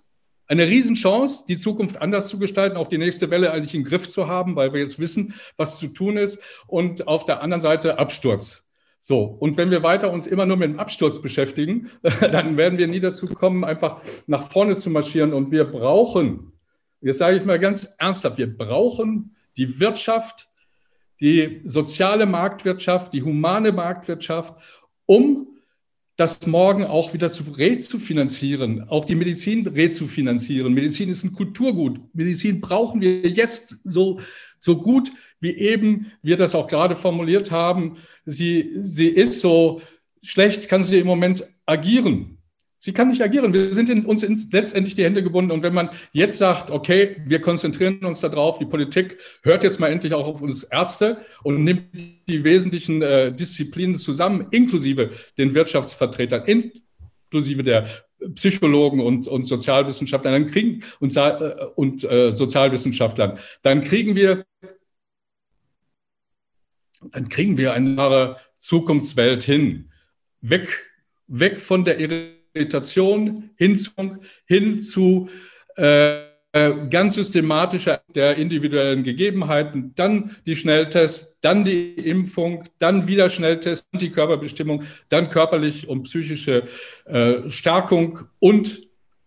eine 0.50 0.68
Riesenchance, 0.68 1.46
die 1.48 1.58
Zukunft 1.58 2.02
anders 2.02 2.28
zu 2.28 2.40
gestalten, 2.40 2.76
auch 2.76 2.90
die 2.90 2.98
nächste 2.98 3.30
Welle 3.30 3.52
eigentlich 3.54 3.76
im 3.76 3.84
Griff 3.84 4.10
zu 4.10 4.28
haben, 4.28 4.56
weil 4.56 4.74
wir 4.74 4.82
jetzt 4.82 5.00
wissen, 5.00 5.36
was 5.58 5.78
zu 5.78 5.88
tun 5.88 6.18
ist. 6.18 6.42
Und 6.66 7.08
auf 7.08 7.24
der 7.24 7.42
anderen 7.42 7.62
Seite 7.62 8.00
Absturz. 8.00 8.64
So, 9.00 9.22
und 9.22 9.58
wenn 9.58 9.70
wir 9.70 9.84
weiter 9.84 10.12
uns 10.12 10.26
immer 10.26 10.48
nur 10.48 10.58
mit 10.58 10.72
dem 10.72 10.80
Absturz 10.80 11.22
beschäftigen, 11.22 11.90
dann 12.20 12.58
werden 12.58 12.80
wir 12.80 12.88
nie 12.88 13.00
dazu 13.00 13.28
kommen, 13.28 13.64
einfach 13.64 14.02
nach 14.26 14.52
vorne 14.52 14.76
zu 14.76 14.90
marschieren. 14.90 15.34
Und 15.34 15.52
wir 15.52 15.66
brauchen, 15.66 16.52
jetzt 17.00 17.20
sage 17.20 17.38
ich 17.38 17.46
mal 17.46 17.60
ganz 17.60 17.88
ernsthaft, 18.00 18.40
wir 18.40 18.58
brauchen 18.58 19.36
die 19.56 19.80
Wirtschaft, 19.80 20.50
die 21.22 21.62
soziale 21.64 22.26
Marktwirtschaft, 22.26 23.14
die 23.14 23.22
humane 23.22 23.72
Marktwirtschaft, 23.72 24.56
um 25.06 25.59
das 26.20 26.46
morgen 26.46 26.84
auch 26.84 27.14
wieder 27.14 27.30
zu 27.30 27.44
rezufinanzieren, 27.44 28.90
auch 28.90 29.06
die 29.06 29.16
Medizin 29.16 29.66
rezufinanzieren. 29.66 30.74
Medizin 30.74 31.10
ist 31.10 31.24
ein 31.24 31.32
Kulturgut. 31.32 32.02
Medizin 32.14 32.60
brauchen 32.60 33.00
wir 33.00 33.22
jetzt 33.22 33.80
so, 33.86 34.20
so 34.60 34.78
gut 34.78 35.14
wie 35.40 35.56
eben 35.56 36.12
wir 36.22 36.36
das 36.36 36.56
auch 36.56 36.68
gerade 36.68 36.98
formuliert 36.98 37.52
haben, 37.52 37.98
sie, 38.26 38.70
sie 38.82 39.08
ist 39.08 39.40
so 39.40 39.82
schlecht, 40.22 40.68
kann 40.68 40.84
sie 40.84 41.00
im 41.00 41.08
Moment 41.08 41.46
agieren. 41.66 42.39
Sie 42.82 42.94
kann 42.94 43.10
nicht 43.10 43.22
agieren. 43.22 43.52
Wir 43.52 43.74
sind 43.74 43.90
in, 43.90 44.06
uns 44.06 44.24
ins, 44.24 44.50
letztendlich 44.54 44.96
die 44.96 45.04
Hände 45.04 45.22
gebunden. 45.22 45.52
Und 45.52 45.64
wenn 45.64 45.74
man 45.74 45.90
jetzt 46.14 46.38
sagt, 46.38 46.72
okay, 46.72 47.18
wir 47.26 47.42
konzentrieren 47.42 48.06
uns 48.06 48.22
darauf, 48.22 48.58
die 48.58 48.66
Politik 48.66 49.18
hört 49.44 49.66
jetzt 49.66 49.82
mal 49.82 49.92
endlich 49.92 50.14
auch 50.14 50.28
auf 50.28 50.42
uns 50.42 50.64
Ärzte 50.64 51.18
und 51.44 51.66
nimmt 51.66 51.84
die 52.30 52.44
wesentlichen 52.46 53.02
äh, 53.02 53.34
Disziplinen 53.34 53.96
zusammen, 53.96 54.48
inklusive 54.52 55.10
den 55.38 55.54
Wirtschaftsvertretern, 55.54 56.46
inklusive 56.46 57.64
der 57.64 57.90
Psychologen 58.36 59.02
und, 59.02 59.28
und 59.28 59.44
Sozialwissenschaftlern 59.44 60.34
dann 60.34 60.52
kriegen, 60.52 60.84
und, 61.00 61.16
äh, 61.18 61.54
und 61.76 62.04
äh, 62.06 62.32
Sozialwissenschaftlern, 62.32 63.40
dann 63.62 63.82
kriegen 63.82 64.16
wir 64.16 64.46
dann 67.12 67.30
kriegen 67.30 67.58
wir 67.58 67.74
eine 67.74 68.36
Zukunftswelt 68.58 69.44
hin. 69.44 69.90
Weg, 70.42 70.68
weg 71.28 71.62
von 71.62 71.86
der 71.86 72.00
Irritation 72.54 73.50
hin 73.56 73.78
zu, 73.78 73.92
hin 74.46 74.82
zu 74.82 75.30
äh, 75.76 76.30
ganz 76.90 77.16
systematischer 77.16 78.02
der 78.16 78.38
individuellen 78.38 79.04
Gegebenheiten, 79.04 79.94
dann 79.96 80.36
die 80.48 80.56
Schnelltests, 80.56 81.38
dann 81.42 81.64
die 81.64 81.94
Impfung, 81.94 82.64
dann 82.80 83.08
wieder 83.08 83.30
Schnelltest, 83.30 83.88
die 83.94 84.10
Körperbestimmung, 84.10 84.84
dann 85.10 85.30
körperliche 85.30 85.88
und 85.88 86.04
psychische 86.04 86.64
äh, 87.06 87.48
Stärkung 87.50 88.22
und 88.40 88.82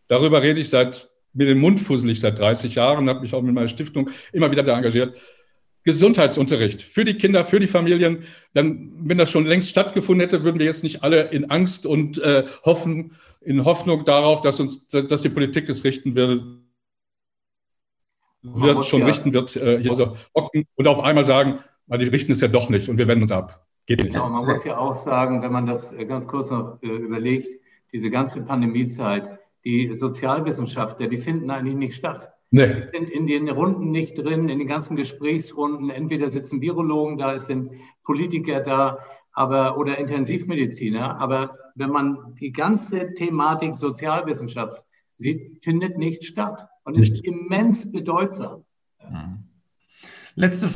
darüber 0.08 0.42
rede 0.42 0.60
ich 0.60 0.70
seit 0.70 1.08
mit 1.32 1.48
dem 1.48 1.60
Mund 1.60 1.80
fusselig 1.80 2.20
seit 2.20 2.38
30 2.38 2.74
Jahren, 2.74 3.08
habe 3.08 3.20
mich 3.20 3.32
auch 3.32 3.40
mit 3.40 3.54
meiner 3.54 3.68
Stiftung 3.68 4.10
immer 4.32 4.50
wieder 4.50 4.62
da 4.62 4.76
engagiert. 4.76 5.16
Gesundheitsunterricht 5.84 6.82
für 6.82 7.04
die 7.04 7.14
Kinder, 7.14 7.44
für 7.44 7.58
die 7.58 7.66
Familien. 7.66 8.24
Dann, 8.54 8.92
wenn 8.96 9.18
das 9.18 9.30
schon 9.30 9.46
längst 9.46 9.68
stattgefunden 9.68 10.20
hätte, 10.20 10.44
würden 10.44 10.58
wir 10.58 10.66
jetzt 10.66 10.82
nicht 10.82 11.02
alle 11.02 11.30
in 11.30 11.50
Angst 11.50 11.86
und 11.86 12.18
äh, 12.18 12.44
hoffen, 12.64 13.12
in 13.40 13.64
Hoffnung 13.64 14.04
darauf, 14.04 14.40
dass 14.40 14.60
uns, 14.60 14.88
dass 14.88 15.22
die 15.22 15.28
Politik 15.28 15.68
es 15.68 15.84
richten 15.84 16.14
wird, 16.14 16.42
wird 18.42 18.84
schon 18.84 19.00
ja. 19.00 19.06
richten 19.06 19.32
wird, 19.32 19.56
äh, 19.56 19.80
hier 19.80 19.94
so 19.94 20.16
hocken 20.34 20.66
und 20.74 20.86
auf 20.86 21.00
einmal 21.00 21.24
sagen, 21.24 21.58
na, 21.86 21.96
die 21.96 22.06
richten 22.06 22.32
es 22.32 22.40
ja 22.40 22.48
doch 22.48 22.68
nicht 22.68 22.88
und 22.88 22.98
wir 22.98 23.08
wenden 23.08 23.22
uns 23.22 23.32
ab. 23.32 23.66
Geht 23.86 24.04
nicht. 24.04 24.14
Ja, 24.14 24.28
man 24.28 24.44
muss 24.46 24.64
ja 24.64 24.78
auch 24.78 24.94
sagen, 24.94 25.42
wenn 25.42 25.52
man 25.52 25.66
das 25.66 25.92
äh, 25.92 26.04
ganz 26.04 26.28
kurz 26.28 26.50
noch 26.50 26.78
äh, 26.82 26.86
überlegt, 26.86 27.48
diese 27.92 28.10
ganze 28.10 28.42
Pandemiezeit, 28.42 29.38
die 29.64 29.94
Sozialwissenschaftler, 29.94 31.08
die 31.08 31.18
finden 31.18 31.50
eigentlich 31.50 31.76
nicht 31.76 31.94
statt. 31.94 32.32
Nee. 32.54 32.66
Die 32.66 32.98
sind 32.98 33.08
in 33.08 33.26
den 33.26 33.48
Runden 33.48 33.90
nicht 33.90 34.18
drin, 34.18 34.50
in 34.50 34.58
den 34.58 34.68
ganzen 34.68 34.94
Gesprächsrunden. 34.94 35.88
Entweder 35.88 36.30
sitzen 36.30 36.60
Virologen 36.60 37.16
da, 37.16 37.34
es 37.34 37.46
sind 37.46 37.72
Politiker 38.04 38.60
da, 38.60 38.98
aber 39.32 39.78
oder 39.78 39.96
Intensivmediziner. 39.98 41.18
Aber 41.18 41.56
wenn 41.74 41.88
man 41.88 42.34
die 42.38 42.52
ganze 42.52 43.14
Thematik 43.14 43.74
Sozialwissenschaft 43.74 44.84
sieht, 45.16 45.64
findet 45.64 45.96
nicht 45.96 46.24
statt 46.24 46.68
und 46.84 46.98
nicht. 46.98 47.14
ist 47.14 47.24
immens 47.24 47.90
bedeutsam. 47.90 48.64
Mhm. 49.10 49.44
Letzte 50.34 50.68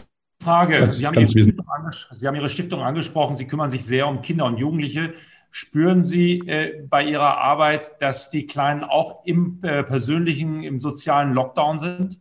Frage. 0.43 0.91
Sie 0.95 1.07
haben, 1.07 1.27
Sie 1.27 2.27
haben 2.27 2.37
Ihre 2.37 2.49
Stiftung 2.49 2.81
angesprochen. 2.81 3.37
Sie 3.37 3.47
kümmern 3.47 3.69
sich 3.69 3.85
sehr 3.85 4.09
um 4.09 4.23
Kinder 4.23 4.47
und 4.47 4.57
Jugendliche. 4.57 5.13
Spüren 5.51 6.03
Sie 6.03 6.41
äh, 6.47 6.83
bei 6.89 7.05
Ihrer 7.05 7.39
Arbeit, 7.39 7.93
dass 8.01 8.31
die 8.31 8.47
Kleinen 8.47 8.85
auch 8.85 9.25
im 9.25 9.59
äh, 9.63 9.83
persönlichen, 9.83 10.63
im 10.63 10.81
sozialen 10.81 11.33
Lockdown 11.33 11.79
sind? 11.79 12.19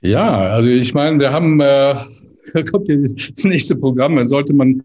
Ja, 0.00 0.50
also 0.50 0.68
ich 0.68 0.92
meine, 0.94 1.18
wir 1.18 1.32
haben, 1.32 1.60
äh, 1.60 1.94
kommt 2.70 2.88
das 2.88 3.44
nächste 3.44 3.76
Programm, 3.76 4.16
dann 4.16 4.26
sollte 4.26 4.54
man 4.54 4.84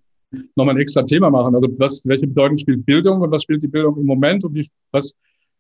nochmal 0.56 0.76
ein 0.76 0.82
extra 0.82 1.04
Thema 1.04 1.30
machen. 1.30 1.56
Also 1.56 1.68
was, 1.80 2.06
welche 2.06 2.28
Bedeutung 2.28 2.58
spielt 2.58 2.86
Bildung 2.86 3.22
und 3.22 3.32
was 3.32 3.44
spielt 3.44 3.64
die 3.64 3.68
Bildung 3.68 3.98
im 3.98 4.06
Moment 4.06 4.44
und 4.46 4.56
wie, 4.56 4.68
was, 4.92 5.16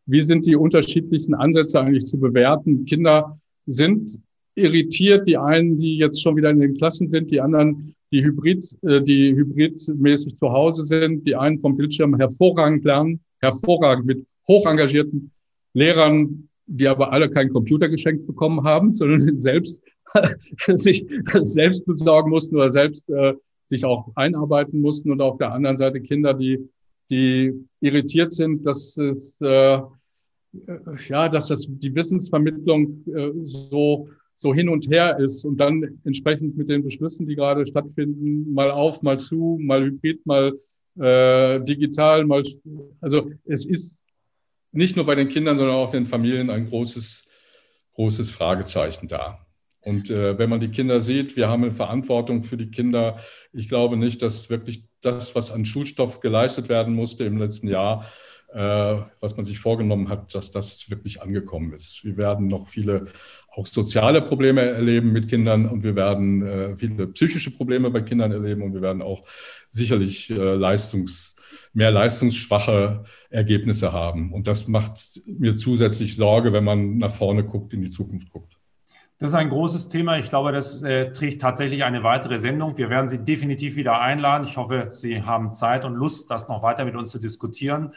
wie 0.06 0.22
sind 0.22 0.46
die 0.46 0.56
unterschiedlichen 0.56 1.34
Ansätze 1.34 1.80
eigentlich 1.80 2.06
zu 2.06 2.20
bewerten? 2.20 2.86
Kinder 2.86 3.36
sind 3.66 4.20
irritiert, 4.56 5.28
die 5.28 5.38
einen, 5.38 5.78
die 5.78 5.98
jetzt 5.98 6.22
schon 6.22 6.36
wieder 6.36 6.50
in 6.50 6.60
den 6.60 6.76
Klassen 6.76 7.10
sind, 7.10 7.32
die 7.32 7.42
anderen 7.42 7.96
die 8.12 8.24
hybrid, 8.24 8.66
äh, 8.84 9.02
die 9.02 9.36
hybridmäßig 9.36 10.36
zu 10.36 10.52
Hause 10.52 10.86
sind, 10.86 11.26
die 11.28 11.36
einen 11.36 11.58
vom 11.58 11.76
Bildschirm 11.76 12.16
hervorragend 12.18 12.84
lernen, 12.86 13.22
hervorragend 13.42 14.06
mit 14.06 14.26
hoch 14.48 14.66
engagierten 14.66 15.32
Lehrern, 15.74 16.50
die 16.66 16.88
aber 16.88 17.12
alle 17.12 17.30
keinen 17.30 17.50
Computer 17.50 17.90
geschenkt 17.90 18.28
bekommen 18.28 18.64
haben, 18.64 18.94
sondern 18.94 19.42
selbst 19.42 19.82
sich 20.68 21.06
selbst 21.44 21.86
besorgen 21.86 22.30
mussten 22.30 22.56
oder 22.56 22.70
selbst 22.70 23.10
äh, 23.10 23.34
sich 23.68 23.86
auch 23.86 24.12
einarbeiten 24.16 24.82
mussten. 24.82 25.12
Und 25.12 25.22
auf 25.22 25.38
der 25.38 25.54
anderen 25.54 25.78
Seite 25.78 26.02
Kinder, 26.02 26.34
die 26.34 26.70
die 27.12 27.68
irritiert 27.82 28.32
sind, 28.32 28.66
dass 28.66 28.98
es 28.98 29.36
äh, 29.42 29.80
ja, 31.08 31.30
dass 31.30 31.48
das 31.48 31.68
die 31.70 31.94
Wissensvermittlung 31.94 33.04
äh, 33.14 33.32
so 33.42 34.10
so 34.36 34.54
hin 34.54 34.70
und 34.70 34.90
her 34.90 35.20
ist 35.20 35.46
und 35.46 35.58
dann 35.58 36.00
entsprechend 36.04 36.58
mit 36.58 36.70
den 36.70 36.84
Beschlüssen, 36.84 37.28
die 37.28 37.36
gerade 37.36 37.66
stattfinden, 37.66 38.54
mal 38.54 38.72
auf, 38.72 39.02
mal 39.02 39.20
zu, 39.20 39.60
mal 39.62 39.84
hybrid, 39.84 40.26
mal 40.26 40.54
äh, 41.00 41.64
digital, 41.64 42.26
mal 42.26 42.44
also 43.02 43.30
es 43.46 43.66
ist 43.66 44.02
nicht 44.72 44.96
nur 44.96 45.06
bei 45.06 45.16
den 45.16 45.30
Kindern, 45.30 45.58
sondern 45.58 45.76
auch 45.76 45.90
den 45.90 46.06
Familien 46.06 46.50
ein 46.50 46.68
großes, 46.68 47.26
großes 47.94 48.30
Fragezeichen 48.30 49.08
da. 49.08 49.46
Und 49.84 50.10
äh, 50.10 50.38
wenn 50.38 50.50
man 50.50 50.60
die 50.60 50.70
Kinder 50.70 51.02
sieht, 51.02 51.36
wir 51.36 51.50
haben 51.50 51.64
eine 51.64 51.74
Verantwortung 51.74 52.44
für 52.44 52.58
die 52.58 52.70
Kinder. 52.70 53.18
Ich 53.52 53.68
glaube 53.68 53.98
nicht, 53.98 54.22
dass 54.22 54.50
wirklich 54.50 54.86
das, 55.02 55.36
was 55.36 55.52
an 55.52 55.66
Schulstoff 55.66 56.20
geleistet 56.20 56.70
werden 56.70 56.94
musste 56.94 57.26
im 57.26 57.38
letzten 57.38 57.68
Jahr, 57.68 58.06
äh, 58.54 59.02
was 59.20 59.36
man 59.38 59.44
sich 59.44 59.60
vorgenommen 59.60 60.10
hat, 60.10 60.36
dass 60.36 60.52
das 60.52 60.90
wirklich 60.92 61.22
angekommen 61.22 61.74
ist. 61.74 62.04
Wir 62.04 62.18
werden 62.18 62.48
noch 62.48 62.68
viele 62.68 63.06
auch 63.52 63.66
soziale 63.66 64.22
Probleme 64.22 64.62
erleben 64.62 65.12
mit 65.12 65.28
Kindern 65.30 65.68
und 65.68 65.84
wir 65.84 65.96
werden 65.96 66.46
äh, 66.46 66.76
viele 66.78 67.08
psychische 67.08 67.52
Probleme 67.52 67.90
bei 67.92 68.02
Kindern 68.02 68.32
erleben 68.32 68.62
und 68.64 68.74
wir 68.74 68.82
werden 68.82 69.02
auch 69.02 69.28
sicherlich 69.70 70.30
äh, 70.30 70.56
Leistungs, 70.56 71.36
mehr 71.74 71.92
leistungsschwache 71.92 73.04
Ergebnisse 73.30 73.92
haben. 73.92 74.32
Und 74.32 74.48
das 74.48 74.68
macht 74.68 75.22
mir 75.26 75.56
zusätzlich 75.56 76.16
Sorge, 76.16 76.54
wenn 76.54 76.64
man 76.64 76.98
nach 76.98 77.14
vorne 77.14 77.44
guckt, 77.44 77.74
in 77.74 77.82
die 77.82 77.90
Zukunft 77.90 78.30
guckt. 78.30 78.58
Das 79.20 79.32
ist 79.32 79.36
ein 79.36 79.50
großes 79.50 79.90
Thema. 79.90 80.18
Ich 80.18 80.30
glaube, 80.30 80.52
das 80.52 80.82
äh, 80.82 81.12
trägt 81.12 81.42
tatsächlich 81.42 81.84
eine 81.84 82.04
weitere 82.04 82.40
Sendung. 82.40 82.78
Wir 82.78 82.90
werden 82.90 83.08
Sie 83.08 83.24
definitiv 83.24 83.76
wieder 83.76 84.02
einladen. 84.02 84.48
Ich 84.48 84.58
hoffe, 84.58 84.88
Sie 84.90 85.22
haben 85.22 85.50
Zeit 85.50 85.86
und 85.86 85.94
Lust, 85.94 86.32
das 86.32 86.48
noch 86.48 86.64
weiter 86.64 86.86
mit 86.86 86.96
uns 86.96 87.12
zu 87.12 87.20
diskutieren. 87.20 87.92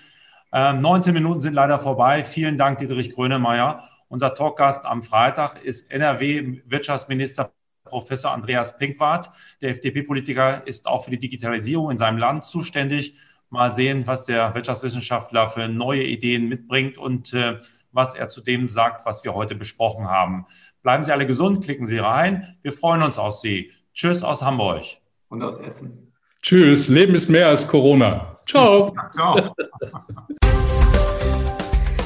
Ähm, 0.52 0.82
19 0.82 1.14
Minuten 1.14 1.40
sind 1.40 1.54
leider 1.54 1.78
vorbei. 1.78 2.24
Vielen 2.24 2.58
Dank, 2.58 2.78
Dietrich 2.78 3.14
Grönemeyer. 3.14 3.84
Unser 4.08 4.34
Talkgast 4.34 4.86
am 4.86 5.02
Freitag 5.02 5.62
ist 5.64 5.90
NRW-Wirtschaftsminister 5.90 7.52
Professor 7.84 8.32
Andreas 8.32 8.78
Pinkwart. 8.78 9.28
Der 9.60 9.70
FDP-Politiker 9.70 10.66
ist 10.66 10.86
auch 10.86 11.04
für 11.04 11.10
die 11.10 11.18
Digitalisierung 11.18 11.90
in 11.90 11.98
seinem 11.98 12.18
Land 12.18 12.44
zuständig. 12.44 13.16
Mal 13.50 13.70
sehen, 13.70 14.06
was 14.06 14.24
der 14.24 14.54
Wirtschaftswissenschaftler 14.54 15.46
für 15.46 15.68
neue 15.68 16.02
Ideen 16.02 16.48
mitbringt 16.48 16.98
und 16.98 17.32
äh, 17.34 17.60
was 17.92 18.14
er 18.14 18.28
zu 18.28 18.40
dem 18.40 18.68
sagt, 18.68 19.06
was 19.06 19.22
wir 19.24 19.34
heute 19.34 19.54
besprochen 19.54 20.08
haben. 20.08 20.46
Bleiben 20.82 21.04
Sie 21.04 21.12
alle 21.12 21.26
gesund, 21.26 21.64
klicken 21.64 21.86
Sie 21.86 21.98
rein. 21.98 22.56
Wir 22.62 22.72
freuen 22.72 23.02
uns 23.02 23.18
auf 23.18 23.34
Sie. 23.34 23.70
Tschüss 23.92 24.22
aus 24.24 24.42
Hamburg. 24.42 24.82
Und 25.28 25.42
aus 25.42 25.58
Essen. 25.58 26.12
Tschüss. 26.42 26.88
Leben 26.88 27.14
ist 27.14 27.28
mehr 27.28 27.48
als 27.48 27.66
Corona. 27.66 28.38
Ciao. 28.46 28.94
Ciao. 29.10 29.54